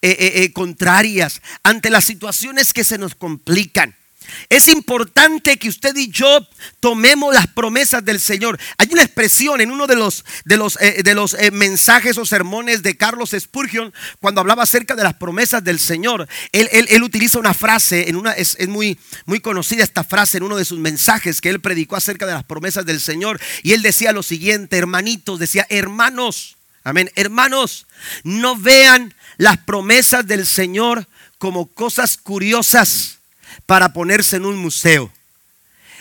[0.00, 3.96] eh, eh, eh, contrarias, ante las situaciones que se nos complican.
[4.48, 6.46] Es importante que usted y yo
[6.78, 8.60] tomemos las promesas del Señor.
[8.76, 12.96] Hay una expresión en uno de los, de los, de los mensajes o sermones de
[12.96, 16.28] Carlos Spurgeon cuando hablaba acerca de las promesas del Señor.
[16.52, 20.56] Él, utiliza una frase, en una, es, es, muy, muy conocida esta frase en uno
[20.58, 23.40] de sus mensajes que él predicó acerca de las promesas del Señor.
[23.64, 27.86] Y él decía lo siguiente, hermanitos, decía, hermanos, amén, hermanos,
[28.22, 31.06] no vean las promesas del Señor
[31.38, 33.18] como cosas curiosas
[33.64, 35.10] para ponerse en un museo.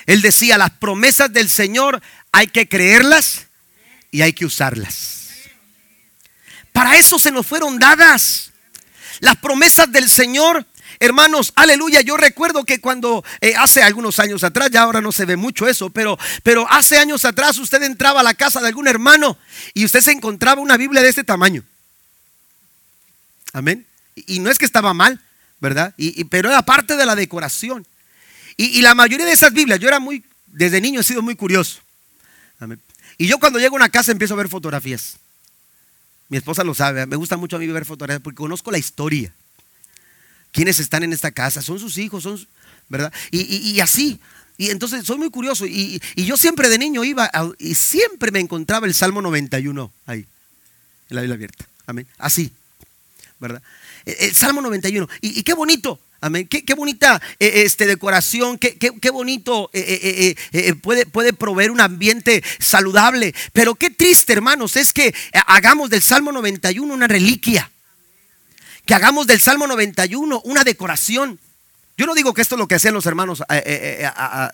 [0.07, 3.47] Él decía, las promesas del Señor hay que creerlas
[4.11, 5.17] y hay que usarlas.
[6.73, 8.51] Para eso se nos fueron dadas.
[9.19, 10.65] Las promesas del Señor,
[10.99, 12.01] hermanos, aleluya.
[12.01, 15.67] Yo recuerdo que cuando eh, hace algunos años atrás, ya ahora no se ve mucho
[15.67, 19.37] eso, pero, pero hace años atrás usted entraba a la casa de algún hermano
[19.73, 21.63] y usted se encontraba una Biblia de este tamaño.
[23.53, 23.85] Amén.
[24.15, 25.21] Y no es que estaba mal,
[25.59, 25.93] ¿verdad?
[25.97, 27.85] Y, pero era parte de la decoración.
[28.55, 31.79] Y, la mayoría de esas Biblias, yo era muy, desde niño he sido muy curioso.
[33.17, 35.17] Y yo cuando llego a una casa empiezo a ver fotografías.
[36.29, 39.31] Mi esposa lo sabe, me gusta mucho a mí ver fotografías porque conozco la historia.
[40.51, 41.61] ¿Quiénes están en esta casa?
[41.61, 42.47] Son sus hijos, son,
[42.89, 43.13] ¿verdad?
[43.31, 44.19] Y, así.
[44.57, 45.65] Y entonces soy muy curioso.
[45.67, 47.29] Y, yo siempre de niño iba
[47.59, 50.25] y siempre me encontraba el Salmo 91 ahí,
[51.09, 51.67] en la Biblia abierta.
[51.85, 52.07] Amén.
[52.17, 52.51] Así,
[53.39, 53.61] ¿verdad?
[54.05, 55.07] El, Salmo 91.
[55.21, 55.99] Y, qué bonito.
[56.19, 56.47] Amén.
[56.47, 62.43] Qué, bonita eh, este, decoración, qué, qué, bonito eh, eh, puede, puede proveer un ambiente
[62.59, 63.35] saludable.
[63.53, 65.13] Pero qué triste, hermanos, es que
[65.45, 67.69] hagamos del Salmo 91 una reliquia.
[68.85, 71.39] Que hagamos del Salmo 91 una decoración.
[71.99, 74.51] Yo no digo que esto es lo que hacían los hermanos eh, eh, eh, a,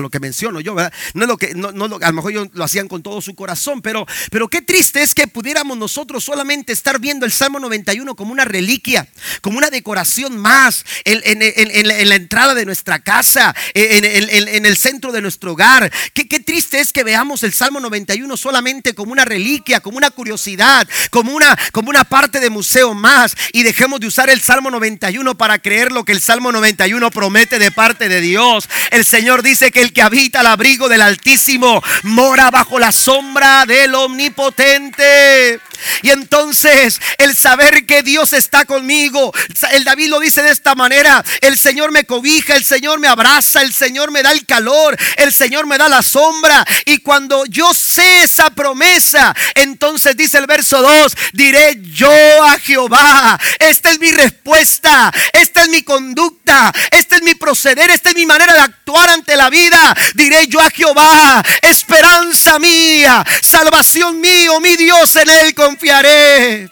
[0.00, 0.90] lo que menciono yo, ¿verdad?
[1.12, 3.82] No es lo que, no, a lo mejor ellos lo hacían con todo su corazón,
[3.82, 8.32] pero, pero qué triste es que pudiéramos nosotros solamente estar viendo el Salmo 91 como
[8.32, 9.06] una reliquia,
[9.42, 15.52] como una decoración más en, la entrada de nuestra casa, en, el centro de nuestro
[15.52, 15.92] hogar.
[16.14, 20.10] Qué, qué triste es que veamos el Salmo 91 solamente como una reliquia, como una
[20.10, 24.70] curiosidad, como una, como una parte de museo más y dejemos de usar el Salmo
[24.70, 28.68] 91 para creer lo que el Salmo 91 uno promete de parte de Dios.
[28.90, 33.66] El Señor dice que el que habita al abrigo del Altísimo mora bajo la sombra
[33.66, 35.60] del Omnipotente.
[36.02, 39.32] Y entonces el saber que Dios está conmigo,
[39.72, 43.62] el David lo dice de esta manera, el Señor me cobija, el Señor me abraza,
[43.62, 46.64] el Señor me da el calor, el Señor me da la sombra.
[46.84, 52.10] Y cuando yo sé esa promesa, entonces dice el verso 2, diré yo
[52.44, 58.10] a Jehová, esta es mi respuesta, esta es mi conducta, este es mi proceder, esta
[58.10, 59.96] es mi manera de actuar ante la vida.
[60.14, 66.70] Diré yo a Jehová, esperanza mía, salvación mío, mi Dios, en él confiaré.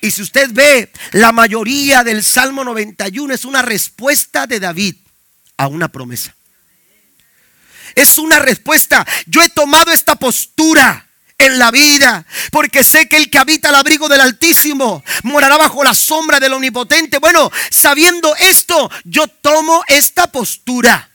[0.00, 4.96] Y si usted ve, la mayoría del Salmo 91 es una respuesta de David
[5.56, 6.34] a una promesa.
[7.94, 9.06] Es una respuesta.
[9.26, 13.74] Yo he tomado esta postura en la vida, porque sé que el que habita al
[13.74, 17.18] abrigo del Altísimo morará bajo la sombra del Omnipotente.
[17.18, 21.10] Bueno, sabiendo esto, yo tomo esta postura.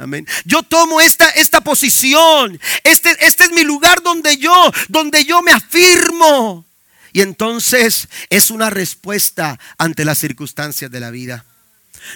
[0.00, 0.26] Amén.
[0.46, 2.58] Yo tomo esta, esta posición.
[2.84, 6.64] Este, este es mi lugar donde yo, donde yo me afirmo.
[7.12, 11.44] Y entonces es una respuesta ante las circunstancias de la vida.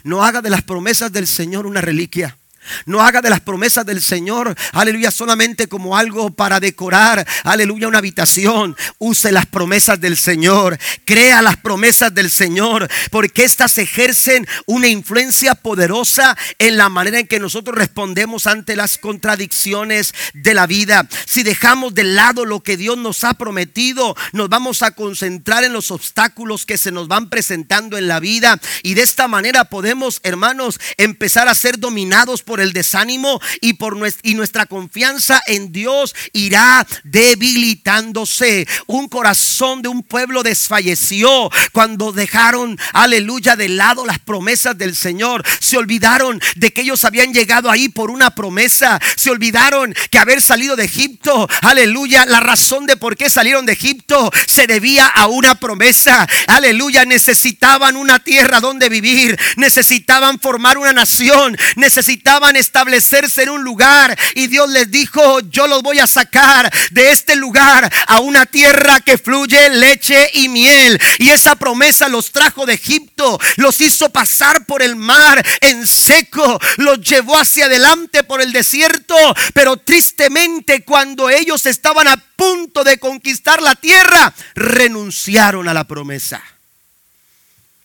[0.03, 2.39] No haga de las promesas del Señor una reliquia.
[2.87, 7.99] No haga de las promesas del Señor, aleluya, solamente como algo para decorar, aleluya, una
[7.99, 8.77] habitación.
[8.99, 15.55] Use las promesas del Señor, crea las promesas del Señor, porque éstas ejercen una influencia
[15.55, 21.07] poderosa en la manera en que nosotros respondemos ante las contradicciones de la vida.
[21.27, 25.73] Si dejamos de lado lo que Dios nos ha prometido, nos vamos a concentrar en
[25.73, 30.21] los obstáculos que se nos van presentando en la vida y de esta manera podemos,
[30.23, 35.73] hermanos, empezar a ser dominados por el desánimo y por nuestra, y nuestra confianza en
[35.73, 38.67] Dios irá debilitándose.
[38.87, 45.45] Un corazón de un pueblo desfalleció cuando dejaron, aleluya, de lado las promesas del Señor.
[45.61, 49.01] Se olvidaron de que ellos habían llegado ahí por una promesa.
[49.17, 53.73] Se olvidaron que haber salido de Egipto, aleluya, la razón de por qué salieron de
[53.73, 56.27] Egipto se debía a una promesa.
[56.47, 64.17] Aleluya, necesitaban una tierra donde vivir, necesitaban formar una nación, necesitaban establecerse en un lugar
[64.35, 69.01] y Dios les dijo, yo los voy a sacar de este lugar a una tierra
[69.01, 71.01] que fluye leche y miel.
[71.19, 76.61] Y esa promesa los trajo de Egipto, los hizo pasar por el mar en seco,
[76.77, 79.17] los llevó hacia adelante por el desierto,
[79.53, 86.43] pero tristemente cuando ellos estaban a punto de conquistar la tierra, renunciaron a la promesa.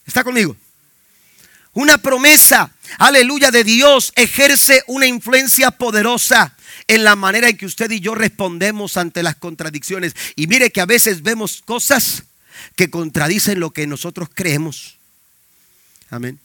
[0.06, 0.56] ¿Está conmigo?
[1.74, 6.56] Una promesa, aleluya, de Dios ejerce una influencia poderosa
[6.88, 10.15] en la manera en que usted y yo respondemos ante las contradicciones.
[10.36, 12.23] Y mire que a veces vemos cosas
[12.75, 14.97] que contradicen lo que nosotros creemos.
[16.10, 16.39] Amén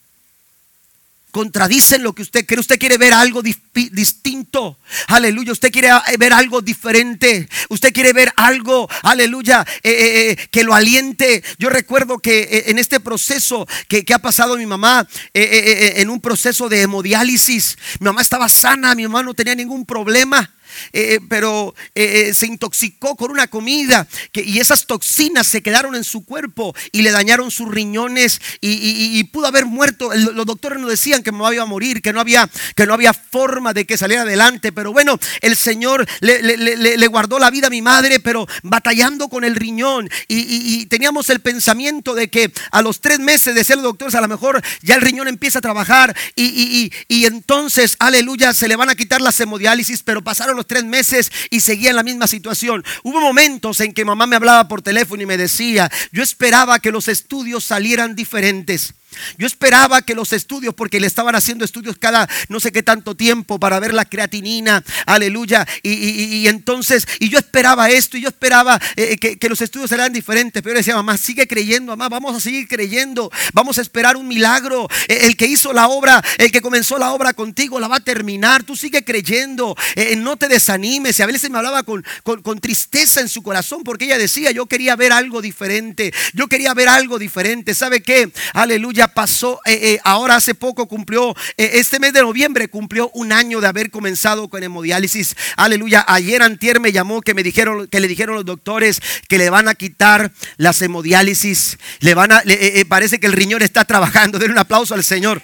[1.35, 2.61] contradicen lo que usted cree.
[2.61, 4.79] Usted quiere ver algo distinto.
[5.09, 5.51] Aleluya.
[5.51, 7.49] Usted quiere eh, ver algo diferente.
[7.71, 11.43] Usted quiere ver algo, aleluya, eh, eh, que lo aliente.
[11.59, 16.83] Yo recuerdo que en este proceso que, ha pasado mi mamá, en un proceso de
[16.83, 20.55] hemodiálisis, mi mamá estaba sana, mi mamá no tenía ningún problema.
[20.93, 25.95] Eh, pero eh, eh, se intoxicó con una comida que, y esas toxinas se quedaron
[25.95, 30.11] en su cuerpo y le dañaron sus riñones y, pudo haber muerto.
[30.15, 33.13] Los doctores nos decían que me iba a morir, que no había, que no había
[33.13, 37.83] forma de que saliera adelante, pero bueno, el Señor le, guardó la vida a mi
[37.83, 43.19] madre, pero batallando con el riñón y, teníamos el pensamiento de que a los tres
[43.19, 46.91] meses de ser doctores a lo mejor ya el riñón empieza a trabajar y,
[47.25, 51.61] entonces, aleluya, se le van a quitar las hemodiálisis, pero pasaron los tres meses y
[51.61, 52.85] seguía en la misma situación.
[53.03, 56.91] Hubo momentos en que mamá me hablaba por teléfono y me decía, yo esperaba que
[56.91, 58.95] los estudios salieran diferentes.
[59.39, 63.15] Yo esperaba que los estudios, porque le estaban haciendo estudios cada no sé qué tanto
[63.15, 65.67] tiempo para ver la creatinina, aleluya.
[65.83, 70.63] Y, entonces, y yo esperaba esto, y yo esperaba eh, que, los estudios eran diferentes.
[70.63, 74.27] Pero yo decía, mamá, sigue creyendo, mamá, vamos a seguir creyendo, vamos a esperar un
[74.27, 74.89] milagro.
[75.09, 78.05] Eh, el que hizo la obra, el que comenzó la obra contigo, la va a
[78.05, 78.63] terminar.
[78.63, 81.19] Tú sigue creyendo, eh, no te desanimes.
[81.19, 84.67] Y a veces me hablaba con, con tristeza en su corazón, porque ella decía, yo
[84.67, 87.75] quería ver algo diferente, yo quería ver algo diferente.
[87.75, 88.31] ¿Sabe qué?
[88.53, 93.33] Aleluya pasó, eh, eh, ahora hace poco cumplió, eh, este mes de noviembre cumplió un
[93.33, 95.37] año de haber comenzado con hemodiálisis.
[95.57, 96.05] Aleluya.
[96.07, 99.69] Ayer antier me llamó que me dijeron, que le dijeron los doctores que le van
[99.69, 101.79] a quitar las hemodiálisis.
[102.01, 102.43] Le van a,
[102.89, 104.39] parece que el riñón está trabajando.
[104.45, 105.43] Den un aplauso al Señor.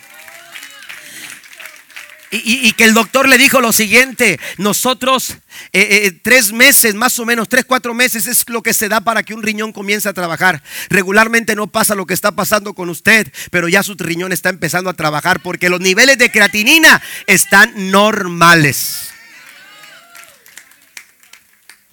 [2.33, 5.31] Y, que el doctor le dijo lo siguiente, nosotros
[5.73, 9.01] eh, eh, tres meses, más o menos, tres, cuatro meses es lo que se da
[9.01, 10.63] para que un riñón comience a trabajar.
[10.91, 14.91] Regularmente no pasa lo que está pasando con usted, pero ya su riñón está empezando
[14.91, 19.11] a trabajar porque los niveles de creatinina están normales.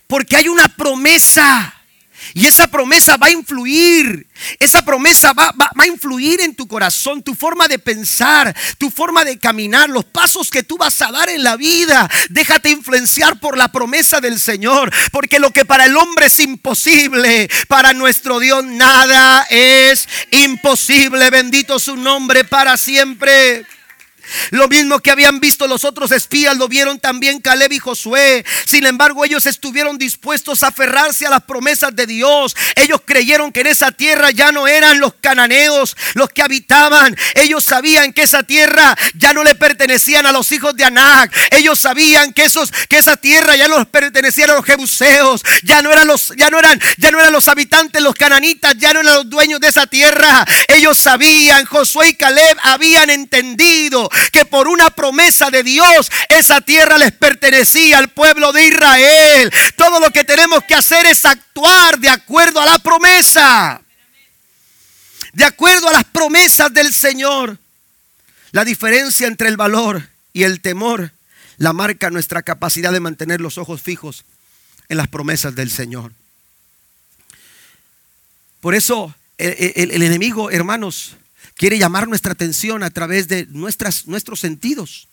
[0.05, 1.76] Porque hay una promesa.
[2.33, 4.27] Y esa promesa va a influir.
[4.59, 9.39] Esa promesa va, a influir en tu corazón, tu forma de pensar, tu forma de
[9.39, 12.09] caminar, los pasos que tú vas a dar en la vida.
[12.29, 14.91] Déjate influenciar por la promesa del Señor.
[15.11, 21.29] Porque lo que para el hombre es imposible, para nuestro Dios nada es imposible.
[21.29, 23.65] Bendito su nombre para siempre.
[24.51, 28.45] Lo mismo que habían visto los otros espías, lo vieron también Caleb y Josué.
[28.65, 32.55] Sin embargo, ellos estuvieron dispuestos a aferrarse a las promesas de Dios.
[32.75, 37.15] Ellos creyeron que en esa tierra ya no eran los cananeos los que habitaban.
[37.35, 41.35] Ellos sabían que esa tierra ya no le pertenecían a los hijos de Anac.
[41.51, 45.41] Ellos sabían que esos que esa tierra ya no pertenecían a los jebuseos.
[45.63, 48.93] Ya no eran los ya no eran ya no eran los habitantes los cananitas, ya
[48.93, 50.45] no eran los dueños de esa tierra.
[50.67, 56.97] Ellos sabían, Josué y Caleb habían entendido que por una promesa de Dios esa tierra
[56.97, 59.51] les pertenecía al pueblo de Israel.
[59.75, 63.81] Todo lo que tenemos que hacer es actuar de acuerdo a la promesa.
[65.33, 67.57] De acuerdo a las promesas del Señor.
[68.51, 71.11] La diferencia entre el valor y el temor
[71.57, 74.25] la marca nuestra capacidad de mantener los ojos fijos
[74.89, 76.13] en las promesas del Señor.
[78.61, 81.15] Por eso el, el enemigo, hermanos,
[81.57, 85.07] quiere llamar nuestra atención a través de nuestras, nuestros sentidos.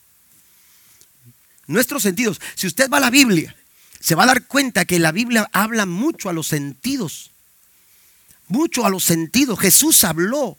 [1.67, 2.39] Nuestros sentidos.
[2.55, 3.55] Si usted va a la Biblia,
[3.99, 7.31] se va a dar cuenta que la Biblia habla mucho a los sentidos.
[8.47, 9.59] Mucho a los sentidos.
[9.59, 10.57] Jesús habló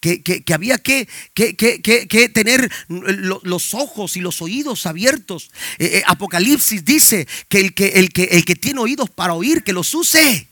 [0.00, 5.50] que, había que, que, tener los ojos y los oídos abiertos.
[5.78, 9.62] Eh, eh, Apocalipsis dice que el, que el, que el que tiene oídos para oír,
[9.62, 10.48] que los use.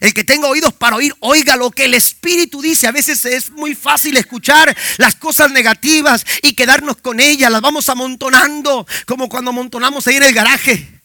[0.00, 2.86] El que tenga oídos para oír, oiga lo que el Espíritu dice.
[2.86, 7.50] A veces es muy fácil escuchar las cosas negativas y quedarnos con ellas.
[7.50, 10.97] Las vamos amontonando como cuando amontonamos ahí en el garaje.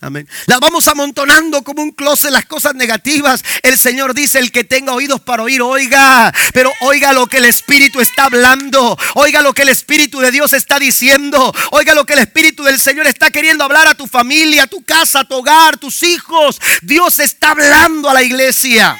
[0.00, 0.28] Amén.
[0.46, 3.42] Las vamos amontonando como un closet las cosas negativas.
[3.62, 6.32] El Señor dice, el que tenga oídos para oír, oiga.
[6.52, 8.98] Pero oiga lo que el Espíritu está hablando.
[9.14, 11.54] Oiga lo que el Espíritu de Dios está diciendo.
[11.70, 14.84] Oiga lo que el Espíritu del Señor está queriendo hablar a tu familia, a tu
[14.84, 16.60] casa, a tu hogar, tus hijos.
[16.82, 18.98] Dios está hablando a la iglesia.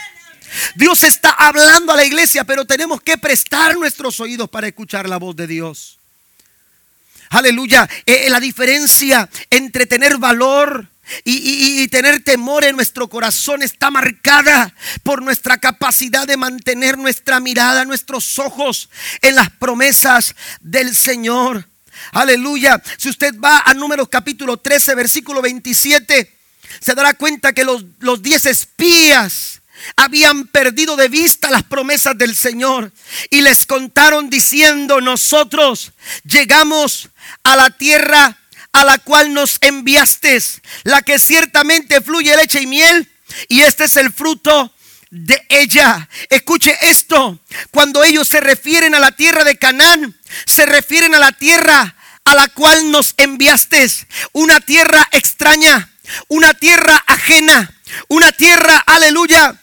[0.74, 5.18] Dios está hablando a la iglesia, pero tenemos que prestar nuestros oídos para escuchar la
[5.18, 5.95] voz de Dios.
[7.30, 7.88] Aleluya.
[8.04, 10.88] Eh, la diferencia entre tener valor
[11.24, 17.84] y, tener temor en nuestro corazón está marcada por nuestra capacidad de mantener nuestra mirada,
[17.84, 18.90] nuestros ojos
[19.22, 21.68] en las promesas del Señor.
[22.12, 22.82] Aleluya.
[22.98, 26.32] Si usted va a Números capítulo 13, versículo 27,
[26.80, 29.55] se dará cuenta que los, los diez espías
[29.96, 32.92] habían perdido de vista las promesas del Señor
[33.30, 35.92] y les contaron diciendo, nosotros
[36.24, 37.08] llegamos
[37.42, 38.38] a la tierra
[38.72, 40.38] a la cual nos enviaste,
[40.84, 43.10] la que ciertamente fluye leche y miel,
[43.48, 44.72] y este es el fruto
[45.10, 46.08] de ella.
[46.28, 50.14] Escuche esto, cuando ellos se refieren a la tierra de Canaán,
[50.44, 53.88] se refieren a la tierra a la cual nos enviaste,
[54.32, 55.90] una tierra extraña,
[56.28, 57.72] una tierra ajena,
[58.08, 59.58] una tierra, aleluya,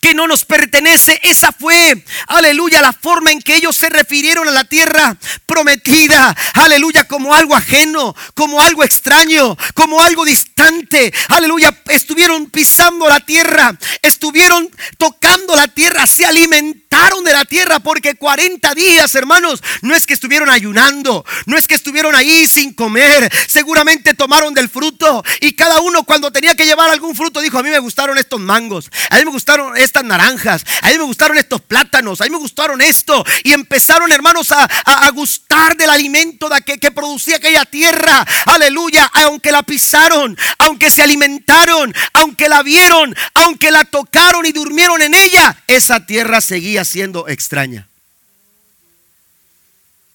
[0.00, 1.18] que no nos pertenece.
[1.22, 5.16] Esa fue, aleluya, la forma en que ellos se refirieron a la tierra
[5.46, 13.20] prometida, aleluya, como algo ajeno, como algo extraño, como algo distante, aleluya, estuvieron pisando la
[13.20, 16.87] tierra, estuvieron tocando la tierra, se alimentaron
[17.24, 21.74] de la tierra porque 40 días, hermanos, no es que estuvieron ayunando, no es que
[21.74, 26.90] estuvieron ahí sin comer, seguramente tomaron del fruto y cada uno cuando tenía que llevar
[26.90, 30.64] algún fruto dijo, a mí me gustaron estos mangos, a mí me gustaron estas naranjas,
[30.82, 34.68] a mí me gustaron estos plátanos, a mí me gustaron esto y empezaron, hermanos, a,
[35.14, 41.02] gustar del alimento de que, que producía aquella tierra, aleluya, aunque la pisaron, aunque se
[41.02, 47.28] alimentaron, aunque la vieron, aunque la tocaron y durmieron en ella, esa tierra seguía siendo
[47.28, 47.88] extraña.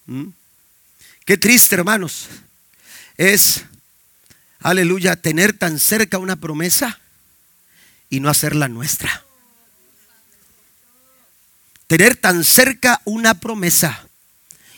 [0.06, 0.28] ¿Mm?
[1.24, 2.28] Qué triste, hermanos,
[3.16, 3.64] es,
[4.60, 7.00] aleluya, tener tan cerca una promesa
[8.10, 9.24] y no hacerla nuestra.
[11.86, 14.06] Tener tan cerca una promesa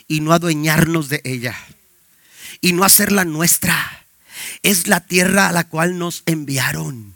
[0.08, 1.56] y no adueñarnos de ella
[2.60, 4.06] y no hacerla nuestra.
[4.62, 7.14] Es la tierra a la cual nos enviaron.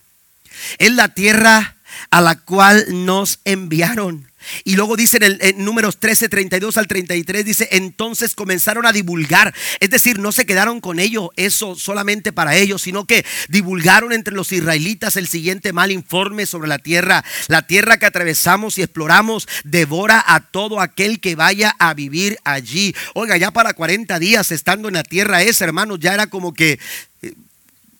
[0.79, 1.77] Es la tierra
[2.11, 4.30] a la cual nos enviaron.
[4.65, 9.55] Y luego dice en, el, números 13, 32 al 33, dice, entonces comenzaron a divulgar.
[9.81, 14.35] Es decir, no se quedaron con ello, eso solamente para ellos, sino que divulgaron entre
[14.35, 17.25] los israelitas el siguiente mal informe sobre la tierra.
[17.49, 22.95] La tierra que atravesamos y exploramos devora a todo aquel que vaya a vivir allí.
[23.15, 26.79] Oiga, ya para 40 días estando en la tierra esa, hermanos, ya era como que
[27.23, 27.35] eh,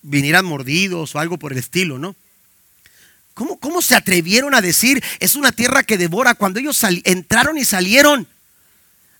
[0.01, 2.15] vinieran mordidos o algo por el estilo, ¿no?
[3.59, 8.27] ¿Cómo, se atrevieron a decir es una tierra que devora cuando ellos entraron y salieron?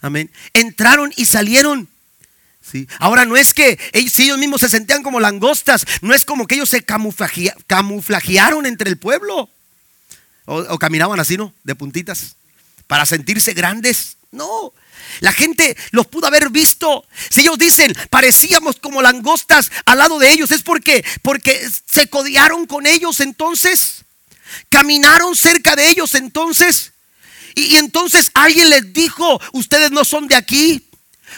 [0.02, 0.32] Amén.
[0.54, 1.88] Entraron y salieron.
[2.62, 2.88] ¿Sí?
[3.00, 6.56] Ahora no es que ellos, ellos mismos se sentían como langostas, no es como que
[6.56, 9.50] ellos se camuflajearon entre el pueblo.
[10.46, 11.54] O, o caminaban así, ¿no?
[11.64, 12.36] De puntitas.
[12.88, 14.18] Para sentirse grandes.
[14.32, 14.74] No,
[15.20, 17.06] la gente los pudo haber visto.
[17.30, 22.66] Si ellos dicen, parecíamos como langostas al lado de ellos, es porque, porque se codiaron
[22.66, 24.06] con ellos entonces.
[24.70, 26.94] Caminaron cerca de ellos entonces.
[27.56, 30.88] Y, entonces alguien les dijo, ustedes no son de aquí.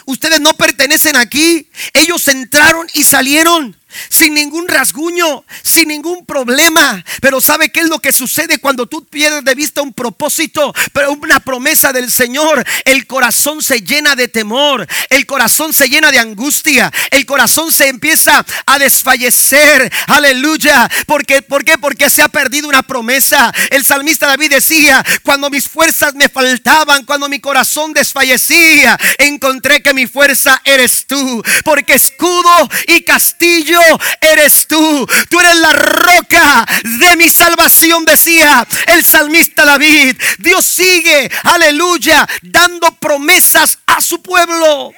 [0.06, 1.68] Ustedes no pertenecen aquí.
[1.92, 3.76] Ellos entraron y salieron
[4.08, 7.04] sin ningún rasguño, sin ningún problema.
[7.20, 11.12] Pero ¿sabe qué es lo que sucede cuando tú pierdes de vista un propósito, pero
[11.12, 12.64] una promesa del Señor?
[12.84, 17.88] El corazón se llena de temor, el corazón se llena de angustia, el corazón se
[17.88, 19.92] empieza a desfallecer.
[20.08, 20.90] Aleluya.
[21.06, 21.42] ¿Por qué?
[21.42, 21.78] ¿Por qué?
[21.78, 23.52] Porque se ha perdido una promesa.
[23.70, 29.94] El salmista David decía, cuando mis fuerzas me faltaban, cuando mi corazón desfallecía, encontré que
[29.94, 31.42] mi fuerza eres tú.
[31.64, 33.80] Porque escudo y castillo
[34.20, 35.06] eres tú.
[35.28, 36.66] Tú eres la roca
[37.00, 40.16] de mi salvación, decía el salmista David.
[40.38, 44.92] Dios sigue, aleluya, dando promesas a su pueblo.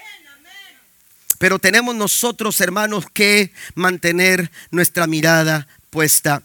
[1.39, 6.43] Pero tenemos nosotros, hermanos, que mantener nuestra mirada puesta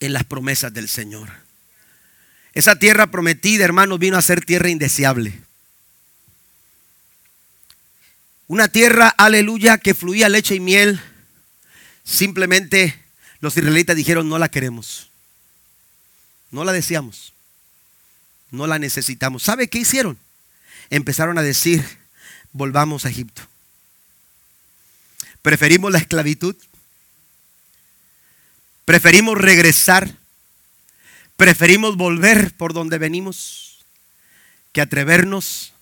[0.00, 1.30] en las promesas del Señor.
[2.54, 5.40] Esa tierra prometida, hermanos, vino a ser tierra indeseable.
[8.46, 11.00] Una tierra, aleluya, que fluía leche y miel.
[12.04, 12.98] Simplemente
[13.40, 15.10] los israelitas dijeron, no la queremos.
[16.50, 17.32] No la deseamos.
[18.50, 19.42] No la necesitamos.
[19.42, 20.18] ¿Sabe qué hicieron?
[20.90, 21.84] Empezaron a decir,
[22.52, 23.42] volvamos a Egipto.
[25.40, 26.54] Preferimos la esclavitud.
[28.84, 30.14] Preferimos regresar.
[31.36, 33.84] Preferimos volver por donde venimos
[34.72, 35.72] que atrevernos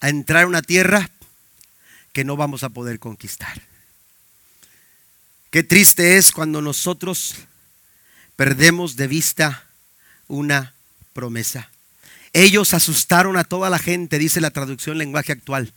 [0.00, 1.10] a entrar a una tierra
[2.18, 3.62] que no vamos a poder conquistar.
[5.52, 7.36] Qué triste es cuando nosotros
[8.34, 9.68] perdemos de vista
[10.26, 10.74] una
[11.12, 11.70] promesa.
[12.32, 15.72] Ellos asustaron a toda la gente, dice la traducción lenguaje actual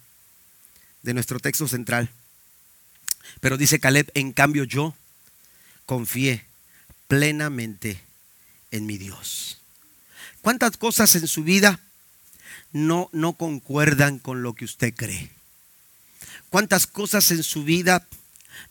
[1.03, 2.09] de nuestro texto central.
[3.39, 4.95] Pero dice Caleb, en cambio yo
[5.85, 6.43] confié
[7.07, 8.01] plenamente
[8.71, 9.61] en mi Dios.
[10.41, 11.79] ¿Cuántas cosas en su vida
[12.71, 15.29] no, no concuerdan con lo que usted cree?
[16.52, 18.06] Cuántas cosas en su vida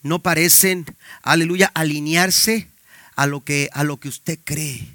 [0.03, 0.87] no parecen,
[1.23, 2.69] aleluya, alinearse
[3.17, 4.87] a lo que, a lo que usted cree.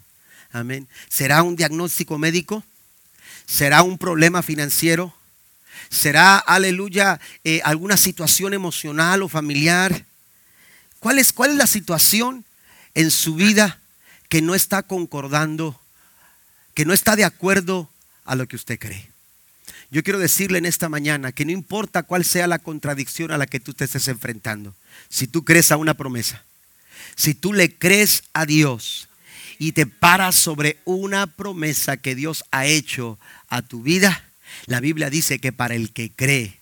[0.51, 0.87] Amén.
[1.09, 2.63] ¿Será un diagnóstico médico?
[3.45, 5.13] ¿Será un problema financiero?
[5.89, 10.05] ¿Será, aleluya, eh, alguna situación emocional o familiar?
[10.99, 12.45] ¿Cuál es, ¿Cuál es la situación
[12.93, 13.79] en su vida
[14.29, 15.79] que no está concordando,
[16.75, 17.89] que no está de acuerdo
[18.25, 19.14] a lo que usted cree?
[19.91, 23.45] Yo quiero decirle en esta mañana que no importa cuál sea la contradicción a la
[23.45, 24.75] que tú te estés enfrentando,
[25.09, 26.43] si tú crees a una promesa,
[27.15, 29.07] si tú le crees a Dios
[29.59, 34.25] y te paras sobre una promesa que Dios ha hecho a tu vida,
[34.65, 36.59] la Biblia dice que para el que cree,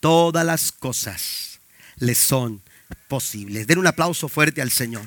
[0.00, 1.60] todas las cosas
[1.96, 2.62] le son
[3.08, 3.66] posibles.
[3.66, 5.06] Den un aplauso fuerte al Señor.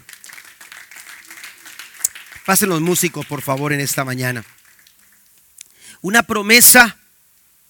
[2.45, 4.45] Pasen los músicos, por favor, en esta mañana.
[6.01, 6.97] Una promesa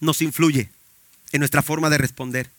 [0.00, 0.70] nos influye
[1.32, 2.50] en nuestra forma de responder.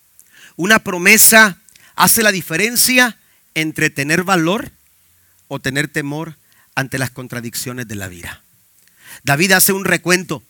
[0.56, 1.58] Una promesa
[1.94, 3.18] hace la diferencia
[3.54, 4.70] entre tener valor
[5.48, 6.36] o tener temor
[6.74, 8.42] ante las contradicciones de la vida.
[9.24, 10.42] David hace un recuento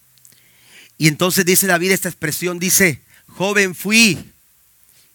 [0.98, 4.32] y entonces dice David esta expresión, dice, joven fui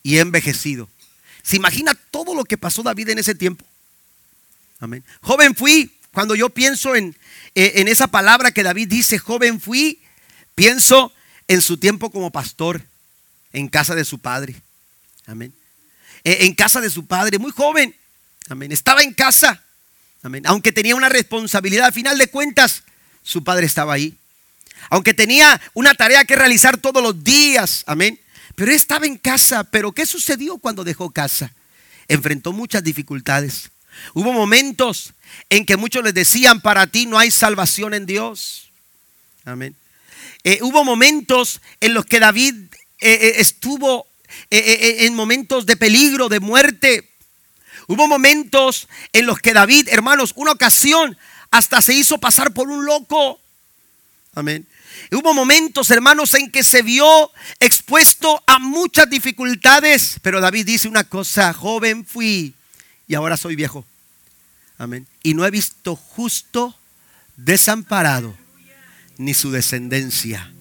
[0.02, 0.90] y he envejecido.
[1.44, 3.66] ¿Se imagina todo lo que pasó David en ese tiempo?
[4.80, 5.04] Amén.
[5.22, 7.16] Joven fui, cuando yo pienso en,
[7.54, 10.00] eh, en esa palabra que David dice, joven fui,
[10.56, 11.14] pienso
[11.54, 12.82] en su tiempo como pastor
[13.52, 14.56] en casa de su padre.
[15.28, 15.54] Amén.
[16.24, 17.96] En casa de su padre, muy joven.
[18.50, 18.72] Amén.
[18.72, 19.64] Estaba en casa.
[20.22, 20.44] Amén.
[20.48, 22.84] Aunque tenía una responsabilidad, al final de cuentas,
[23.24, 24.18] su padre estaba ahí.
[24.90, 27.84] Aunque tenía una tarea que realizar todos los días.
[27.86, 28.20] Amén.
[28.56, 29.64] Pero él estaba en casa.
[29.64, 31.52] Pero ¿qué sucedió cuando dejó casa?
[32.08, 33.70] Enfrentó muchas dificultades.
[34.14, 35.14] Hubo momentos
[35.50, 38.72] en que muchos les decían, para ti no hay salvación en Dios.
[39.46, 39.76] Amén.
[40.44, 42.56] Eh, hubo momentos en los que David
[43.00, 44.08] eh, estuvo
[44.50, 47.10] en momentos de peligro, de muerte.
[47.88, 51.18] Hubo momentos en los que David, hermanos, una ocasión
[51.52, 53.40] hasta se hizo pasar por un loco.
[54.34, 54.68] Amén.
[55.12, 61.04] Hubo momentos, hermanos, en que se vio expuesto a muchas dificultades, pero David dice una
[61.04, 62.54] cosa, joven fui
[63.08, 63.86] y ahora soy viejo.
[64.78, 65.06] Amén.
[65.22, 66.76] Y no he visto justo
[67.36, 68.36] desamparado,
[69.18, 70.54] ni su descendencia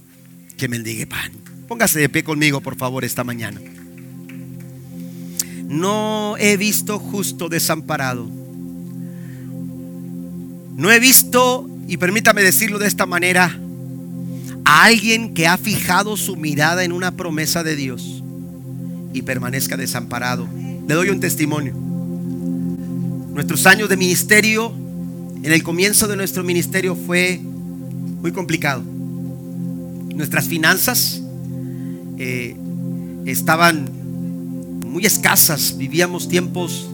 [0.56, 1.32] que mendigue pan.
[1.68, 3.60] Póngase de pie conmigo, por favor, esta mañana.
[5.66, 8.28] No he visto justo desamparado.
[10.76, 13.58] No he visto, y permítame decirlo de esta manera,
[14.64, 18.22] a alguien que ha fijado su mirada en una promesa de Dios
[19.12, 20.46] y permanezca desamparado.
[20.86, 21.74] Le doy un testimonio.
[23.32, 24.72] Nuestros años de ministerio,
[25.42, 27.40] en el comienzo de nuestro ministerio fue
[28.22, 28.82] muy complicado.
[30.14, 31.20] Nuestras finanzas
[32.18, 32.56] eh,
[33.26, 33.90] estaban
[34.86, 36.88] muy escasas, vivíamos tiempos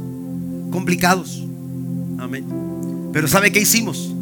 [0.72, 1.45] complicados.
[2.18, 2.47] Amén.
[3.12, 4.14] Pero ¿sabe qué hicimos?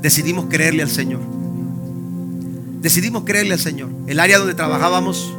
[0.00, 1.20] Decidimos creerle al Señor.
[2.80, 3.90] Decidimos creerle al Señor.
[4.06, 5.32] El área donde trabajábamos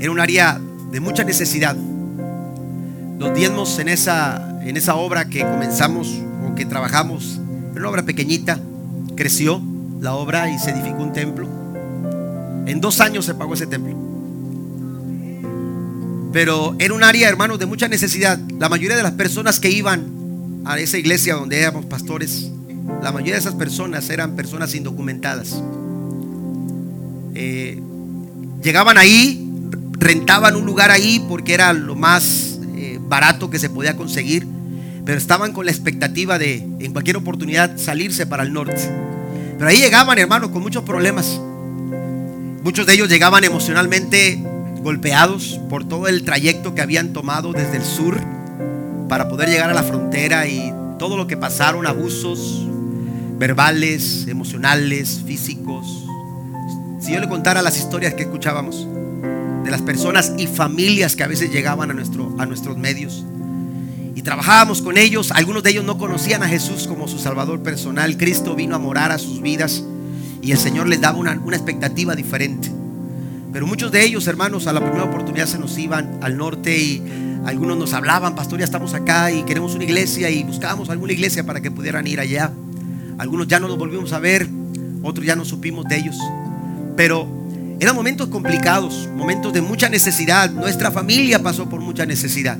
[0.00, 0.60] era un área
[0.92, 1.76] de mucha necesidad.
[3.18, 7.40] Los diezmos en esa, en esa obra que comenzamos o que trabajamos,
[7.72, 8.60] era una obra pequeñita,
[9.16, 9.60] creció
[10.04, 11.48] la obra y se edificó un templo.
[12.66, 13.96] En dos años se pagó ese templo.
[16.30, 18.38] Pero era un área, hermanos, de mucha necesidad.
[18.58, 22.50] La mayoría de las personas que iban a esa iglesia donde éramos pastores,
[23.02, 25.62] la mayoría de esas personas eran personas indocumentadas.
[27.34, 27.80] Eh,
[28.62, 29.48] llegaban ahí,
[29.92, 34.46] rentaban un lugar ahí porque era lo más eh, barato que se podía conseguir,
[35.06, 39.13] pero estaban con la expectativa de en cualquier oportunidad salirse para el norte.
[39.58, 41.40] Pero ahí llegaban, hermanos, con muchos problemas.
[42.62, 44.42] Muchos de ellos llegaban emocionalmente
[44.82, 48.20] golpeados por todo el trayecto que habían tomado desde el sur
[49.08, 52.66] para poder llegar a la frontera y todo lo que pasaron, abusos
[53.38, 56.06] verbales, emocionales, físicos.
[57.00, 58.86] Si yo le contara las historias que escuchábamos
[59.64, 63.24] de las personas y familias que a veces llegaban a, nuestro, a nuestros medios
[64.14, 68.16] y trabajábamos con ellos, algunos de ellos no conocían a Jesús como su Salvador personal,
[68.16, 69.84] Cristo vino a morar a sus vidas
[70.40, 72.70] y el Señor les daba una, una expectativa diferente.
[73.52, 77.02] Pero muchos de ellos, hermanos, a la primera oportunidad se nos iban al norte y
[77.44, 81.44] algunos nos hablaban, pastor, ya estamos acá y queremos una iglesia y buscábamos alguna iglesia
[81.44, 82.52] para que pudieran ir allá.
[83.18, 84.48] Algunos ya no los volvimos a ver,
[85.02, 86.16] otros ya no supimos de ellos.
[86.96, 87.28] Pero
[87.80, 90.50] eran momentos complicados, momentos de mucha necesidad.
[90.50, 92.58] Nuestra familia pasó por mucha necesidad.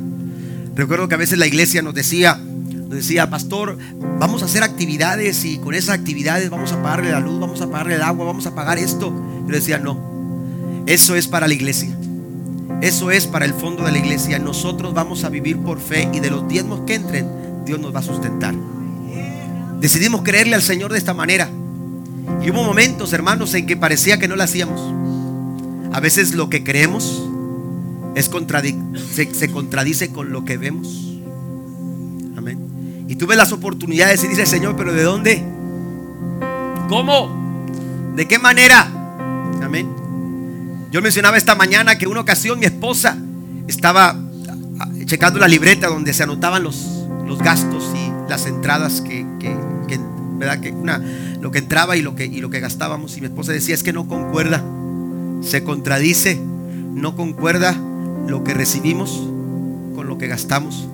[0.74, 3.78] Recuerdo que a veces la iglesia nos decía, nos decía, pastor,
[4.18, 7.70] vamos a hacer actividades y con esas actividades vamos a pagarle la luz, vamos a
[7.70, 9.12] pagarle el agua, vamos a pagar esto.
[9.46, 11.96] Yo decía, no, eso es para la iglesia.
[12.80, 14.38] Eso es para el fondo de la iglesia.
[14.38, 17.28] Nosotros vamos a vivir por fe y de los diezmos que entren,
[17.64, 18.54] Dios nos va a sustentar.
[19.80, 21.48] Decidimos creerle al Señor de esta manera.
[22.42, 24.80] Y hubo momentos, hermanos, en que parecía que no lo hacíamos.
[25.92, 27.22] A veces lo que creemos
[28.14, 28.30] es
[29.12, 31.20] se, se, contradice con lo que vemos.
[32.36, 33.06] Amén.
[33.08, 35.44] Y tuve las oportunidades y dice, Señor, pero ¿de dónde?
[36.88, 37.66] ¿Cómo?
[38.14, 38.88] ¿De qué manera?
[39.62, 39.88] Amén.
[40.92, 43.18] Yo mencionaba esta mañana que una ocasión mi esposa
[43.66, 44.16] estaba
[44.78, 46.86] ah, checando la libreta donde se anotaban los,
[47.26, 49.26] los gastos y las entradas que,
[50.38, 50.60] ¿verdad?
[50.60, 51.02] que una,
[51.40, 53.16] lo que entraba y lo que, y lo que gastábamos.
[53.16, 54.62] Y mi esposa decía, es que no concuerda,
[55.42, 56.40] se contradice,
[56.94, 57.76] no concuerda
[58.26, 59.22] lo que recibimos
[59.94, 60.88] con lo que gastamos.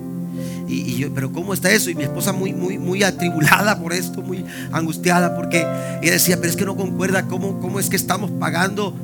[0.67, 1.89] Y, yo, pero ¿cómo está eso?
[1.89, 5.65] Y mi esposa muy, muy, muy atribulada por esto, muy angustiada, porque
[6.01, 8.95] ella decía, pero es que no concuerda cómo, cómo es que estamos pagando,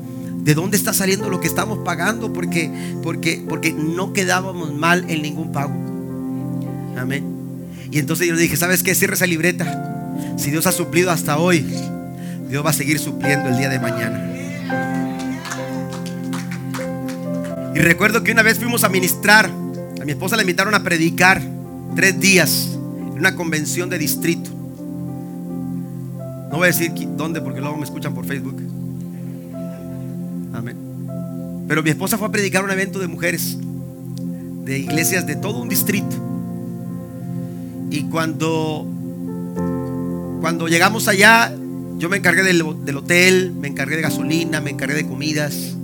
[0.43, 2.71] de dónde está saliendo lo que estamos pagando, porque,
[3.03, 5.73] porque, porque no quedábamos mal en ningún pago.
[6.97, 7.25] Amén.
[7.91, 8.95] Y entonces yo le dije, ¿sabes qué?
[8.95, 10.15] Cierra esa libreta.
[10.37, 11.65] Si Dios ha suplido hasta hoy,
[12.49, 14.26] Dios va a seguir supliendo el día de mañana.
[17.77, 19.51] Y recuerdo que una vez fuimos a ministrar,
[20.01, 21.43] a mi esposa le invitaron a predicar
[21.95, 24.49] tres días en una convención de distrito.
[26.49, 28.59] No voy a decir dónde porque luego me escuchan por Facebook.
[30.55, 30.75] Amén.
[31.67, 33.59] Pero mi esposa fue a predicar un evento de mujeres,
[34.65, 36.15] de iglesias de todo un distrito.
[37.91, 38.87] Y cuando,
[40.41, 41.53] cuando llegamos allá,
[41.99, 45.77] yo me encargué del, hotel, me encargué de gasolina, me encargué de comidas.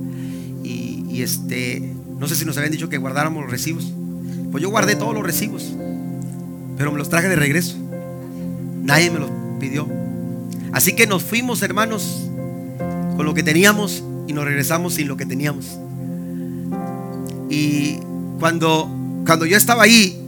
[1.13, 1.79] Y, este,
[2.19, 3.91] no sé si nos habían dicho que guardáramos los recibos.
[4.51, 5.73] Pues yo guardé todos los recibos,
[6.77, 7.77] pero me los traje de regreso.
[8.83, 9.87] Nadie me los pidió.
[10.71, 12.23] Así que nos fuimos, hermanos,
[13.15, 15.77] con lo que teníamos y nos regresamos sin lo que teníamos.
[17.49, 17.99] Y
[18.39, 18.89] cuando,
[19.25, 20.19] cuando yo estaba ahí,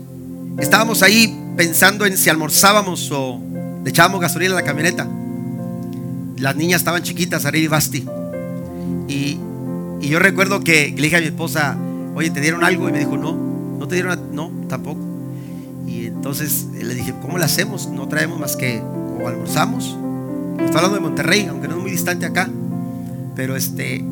[0.58, 3.40] estábamos ahí pensando en si almorzábamos o
[3.82, 5.08] le echábamos gasolina a la camioneta
[6.38, 8.06] las niñas estaban chiquitas, Ariel y Basti.
[9.08, 9.38] Y,
[10.00, 11.76] yo recuerdo que le dije a mi esposa,
[12.14, 12.88] oye, ¿te dieron algo?
[12.88, 13.34] Y me dijo, no,
[13.78, 15.00] no te dieron, no, tampoco.
[15.86, 17.88] Y entonces le dije, ¿cómo lo hacemos?
[17.88, 19.96] No traemos más que o almorzamos.
[20.58, 22.48] Estoy hablando de Monterrey, aunque no es muy distante acá.
[23.34, 24.04] Pero este,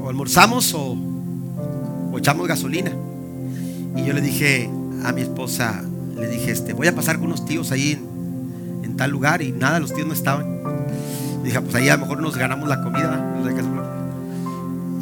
[0.00, 0.96] o almorzamos o,
[2.16, 2.92] echamos gasolina.
[3.96, 4.70] Y yo le dije
[5.04, 5.82] a mi esposa,
[6.16, 7.98] le dije, este, voy a pasar con unos tíos ahí
[8.82, 10.46] en, tal lugar y nada, los tíos no estaban.
[11.44, 13.35] Dije, pues ahí a lo mejor nos ganamos la comida.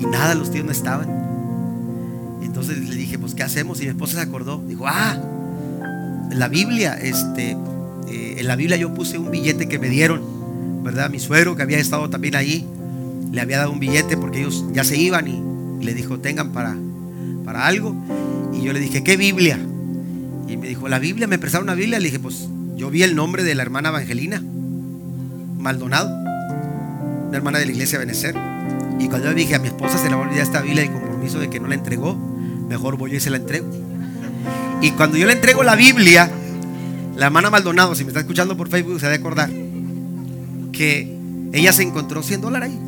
[0.04, 1.08] Y nada, los tíos no estaban.
[2.42, 3.80] Entonces le dije, pues ¿qué hacemos?
[3.80, 4.62] Y mi esposa se acordó.
[4.66, 5.18] Dijo, ah,
[6.30, 7.56] la Biblia, este,
[8.08, 10.22] eh, en la Biblia yo puse un billete que me dieron,
[10.82, 11.10] ¿verdad?
[11.10, 12.66] Mi suegro que había estado también ahí,
[13.32, 15.42] le había dado un billete porque ellos ya se iban y,
[15.84, 16.76] le dijo, tengan para,
[17.44, 17.94] para algo.
[18.54, 19.58] Y yo le dije, ¿qué Biblia?
[20.48, 21.98] Y me dijo, la Biblia, me prestaron una Biblia.
[21.98, 24.42] Le dije, pues yo vi el nombre de la hermana Evangelina,
[25.58, 26.24] Maldonado
[27.36, 28.53] hermana de la iglesia Benecer.
[28.98, 30.88] Y cuando yo dije a mi esposa se le va a olvidar esta Biblia y
[30.88, 32.14] compromiso de que no la entregó,
[32.68, 33.66] mejor voy yo y se la entrego.
[34.80, 36.30] Y cuando yo le entrego la Biblia,
[37.16, 39.50] la hermana Maldonado, si me está escuchando por Facebook, se ha de acordar
[40.72, 41.16] que
[41.52, 42.80] ella se encontró 100 dólares ahí.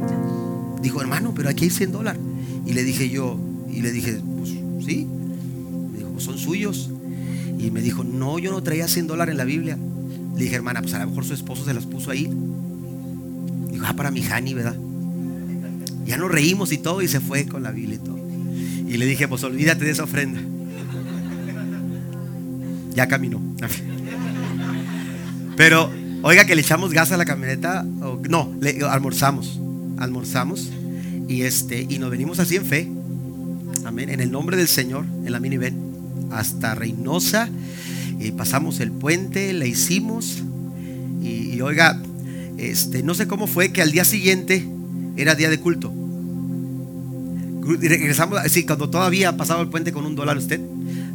[0.82, 2.20] Dijo, hermano, pero aquí hay 100 dólares.
[2.66, 3.38] Y le dije yo,
[3.72, 4.50] y le dije, pues
[4.84, 5.06] sí.
[5.92, 6.90] Me dijo, son suyos.
[7.58, 9.78] Y me dijo, no, yo no traía 100 dólares en la Biblia.
[10.34, 12.30] Le dije, hermana, pues a lo mejor su esposo se las puso ahí.
[13.70, 14.76] Dijo, ah, para mi Hani, ¿verdad?
[16.06, 18.18] Ya nos reímos y todo y se fue con la Biblia y todo.
[18.88, 20.40] Y le dije, pues olvídate de esa ofrenda.
[22.94, 23.40] Ya caminó.
[25.56, 25.90] Pero,
[26.22, 27.82] oiga, que le echamos gas a la camioneta.
[27.82, 29.60] no, le, almorzamos.
[29.98, 30.70] Almorzamos.
[31.28, 32.88] Y, este, y nos venimos así en fe.
[33.84, 34.10] Amén.
[34.10, 35.74] En el nombre del Señor, en la minivan.
[36.30, 37.48] Hasta Reynosa.
[38.20, 40.42] Y pasamos el puente, le hicimos.
[41.22, 42.00] y oiga,
[42.58, 44.66] este, no sé cómo fue que al día siguiente
[45.16, 45.92] era día de culto.
[47.66, 50.60] Regresamos, así, cuando todavía ha pasado el puente con un dólar usted,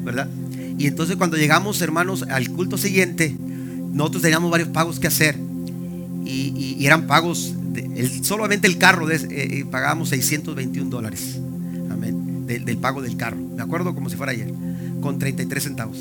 [0.04, 0.30] ¿verdad?
[0.78, 3.36] Y entonces cuando llegamos, hermanos, al culto siguiente,
[3.93, 5.38] nosotros teníamos varios pagos que hacer.
[6.26, 7.54] Y, eran pagos,
[8.24, 11.39] solamente el carro de, eh, eh, pagábamos 621 dólares.
[11.89, 12.45] Amén.
[12.47, 13.38] del pago del carro.
[13.56, 14.52] De acuerdo como si fuera ayer.
[15.02, 15.97] Con 33 centavos.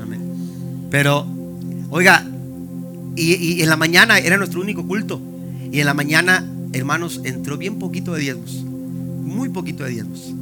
[0.00, 0.20] Amén.
[0.90, 1.26] Pero,
[1.90, 2.24] oiga,
[3.16, 5.20] y, en la mañana era nuestro único culto.
[5.72, 8.64] Y en la mañana, hermanos, entró bien poquito de diezmos.
[8.64, 10.34] Muy poquito de diezmos.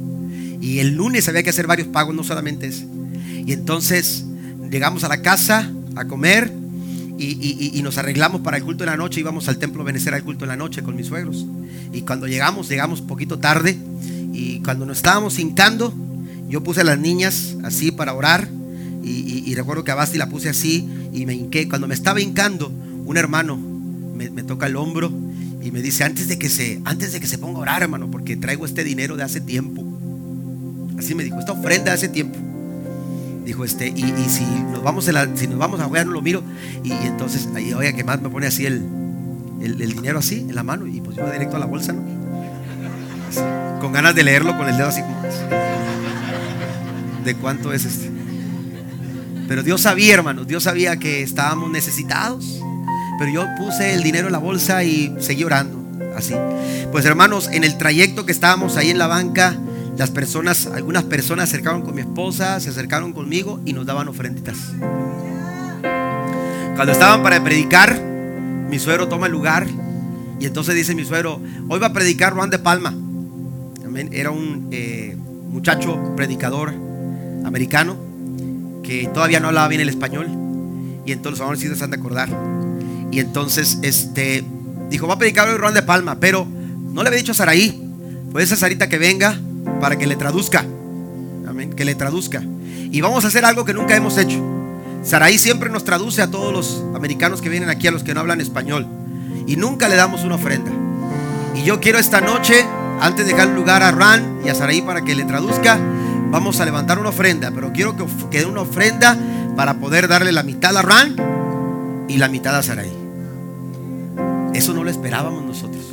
[0.61, 2.87] Y el lunes había que hacer varios pagos, no solamente ese.
[3.45, 4.25] Y entonces
[4.69, 6.51] llegamos a la casa a comer
[7.17, 9.19] y, nos arreglamos para el culto de la noche.
[9.19, 11.45] Íbamos al templo a benecer al culto de la noche con mis suegros.
[11.93, 13.77] Y cuando llegamos, llegamos poquito tarde.
[14.33, 15.93] Y cuando nos estábamos hincando,
[16.49, 18.49] yo puse a las niñas así para orar.
[19.03, 21.69] Y, recuerdo que a Basti la puse así y me hinqué.
[21.69, 22.71] Cuando me estaba hincando,
[23.05, 25.11] un hermano me, toca el hombro
[25.65, 28.11] y me dice, antes de, que se, antes de que se ponga a orar, hermano,
[28.11, 29.83] porque traigo este dinero de hace tiempo.
[30.99, 32.37] Así me dijo, esta ofrenda de hace tiempo.
[33.43, 36.43] Dijo, este, y, si nos vamos a si nos vamos a jugar, no lo miro.
[36.83, 38.85] Y, entonces, ahí, oiga, que más me pone así el,
[39.59, 42.03] el, dinero así en la mano y pues yo directo a la bolsa, ¿no?
[43.81, 45.21] con ganas de leerlo con el dedo así como
[47.23, 48.11] ¿De cuánto es este?
[49.47, 52.61] Pero Dios sabía, hermanos, Dios sabía que estábamos necesitados.
[53.19, 55.81] Pero yo puse el dinero en la bolsa y seguí orando.
[56.15, 56.33] Así.
[56.91, 59.55] Pues hermanos, en el trayecto que estábamos ahí en la banca,
[59.97, 64.07] las personas, algunas personas se acercaron con mi esposa, se acercaron conmigo y nos daban
[64.07, 64.57] ofrenditas.
[66.75, 67.97] Cuando estaban para predicar,
[68.69, 69.65] mi suegro toma el lugar
[70.39, 71.39] y entonces dice mi suegro,
[71.69, 72.93] hoy va a predicar Juan de Palma.
[74.11, 75.15] Era un eh,
[75.49, 76.73] muchacho predicador
[77.45, 77.95] americano
[78.83, 80.27] que todavía no hablaba bien el español.
[81.05, 82.29] Y entonces, ahora sí se han de acordar.
[83.15, 84.43] Y entonces, este,
[84.89, 87.81] dijo, va a predicar hoy Juan de Palma, pero no le había dicho a Saraí,
[88.33, 89.39] pues esa Sarita que venga
[89.79, 90.65] para que le traduzca.
[91.47, 92.43] Amén, que le traduzca.
[92.91, 94.43] Y vamos a hacer algo que nunca hemos hecho.
[95.01, 98.19] Saraí siempre nos traduce a todos los americanos que vienen aquí, a los que no
[98.19, 98.85] hablan español.
[99.47, 100.71] Y nunca le damos una ofrenda.
[101.55, 102.65] Y yo quiero esta noche,
[102.99, 105.79] antes de dejar lugar a Ran y a Saraí para que le traduzca,
[106.31, 107.49] vamos a levantar una ofrenda.
[107.55, 109.17] Pero quiero que quede una ofrenda
[109.55, 111.15] para poder darle la mitad a Ran
[112.09, 113.04] y la mitad a Saraí.
[114.55, 115.83] Eso no lo esperábamos nosotros.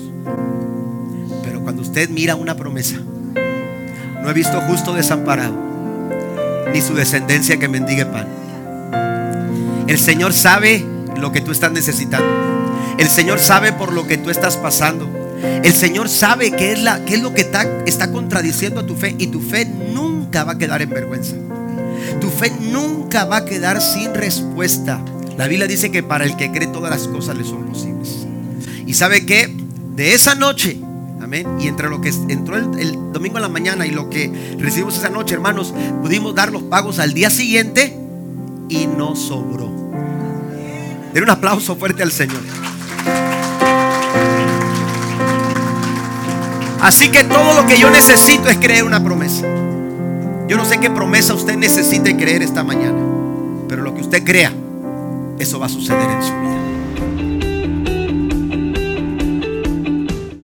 [1.43, 2.97] Pero cuando usted mira una promesa,
[4.23, 5.57] no he visto justo desamparado,
[6.73, 8.29] ni su descendencia que mendigue pan.
[9.89, 10.87] El Señor sabe
[11.17, 12.25] lo que tú estás necesitando.
[12.99, 15.11] El Señor sabe por lo que tú estás pasando.
[15.65, 19.41] El Señor sabe qué es, lo que está, está contradiciendo a tu fe y tu
[19.41, 21.35] fe nunca va a quedar en vergüenza.
[22.21, 25.05] Tu fe nunca va a quedar sin respuesta.
[25.37, 28.29] La Biblia dice que para el que cree todas las cosas le son posibles.
[28.93, 29.51] Y sabe que
[29.97, 30.77] de esa noche
[31.59, 35.09] y entre lo que entró el, domingo en la mañana y lo que recibimos esa
[35.09, 35.73] noche, hermanos,
[36.03, 37.97] pudimos dar los pagos al día siguiente
[38.69, 39.71] y no sobró.
[41.15, 42.43] Den un aplauso fuerte al Señor.
[46.83, 49.47] Así que todo lo que yo necesito es creer una promesa.
[50.49, 52.99] Yo no sé qué promesa usted necesite creer esta mañana,
[53.71, 54.53] pero lo que usted crea,
[55.39, 56.62] eso va a suceder en su vida.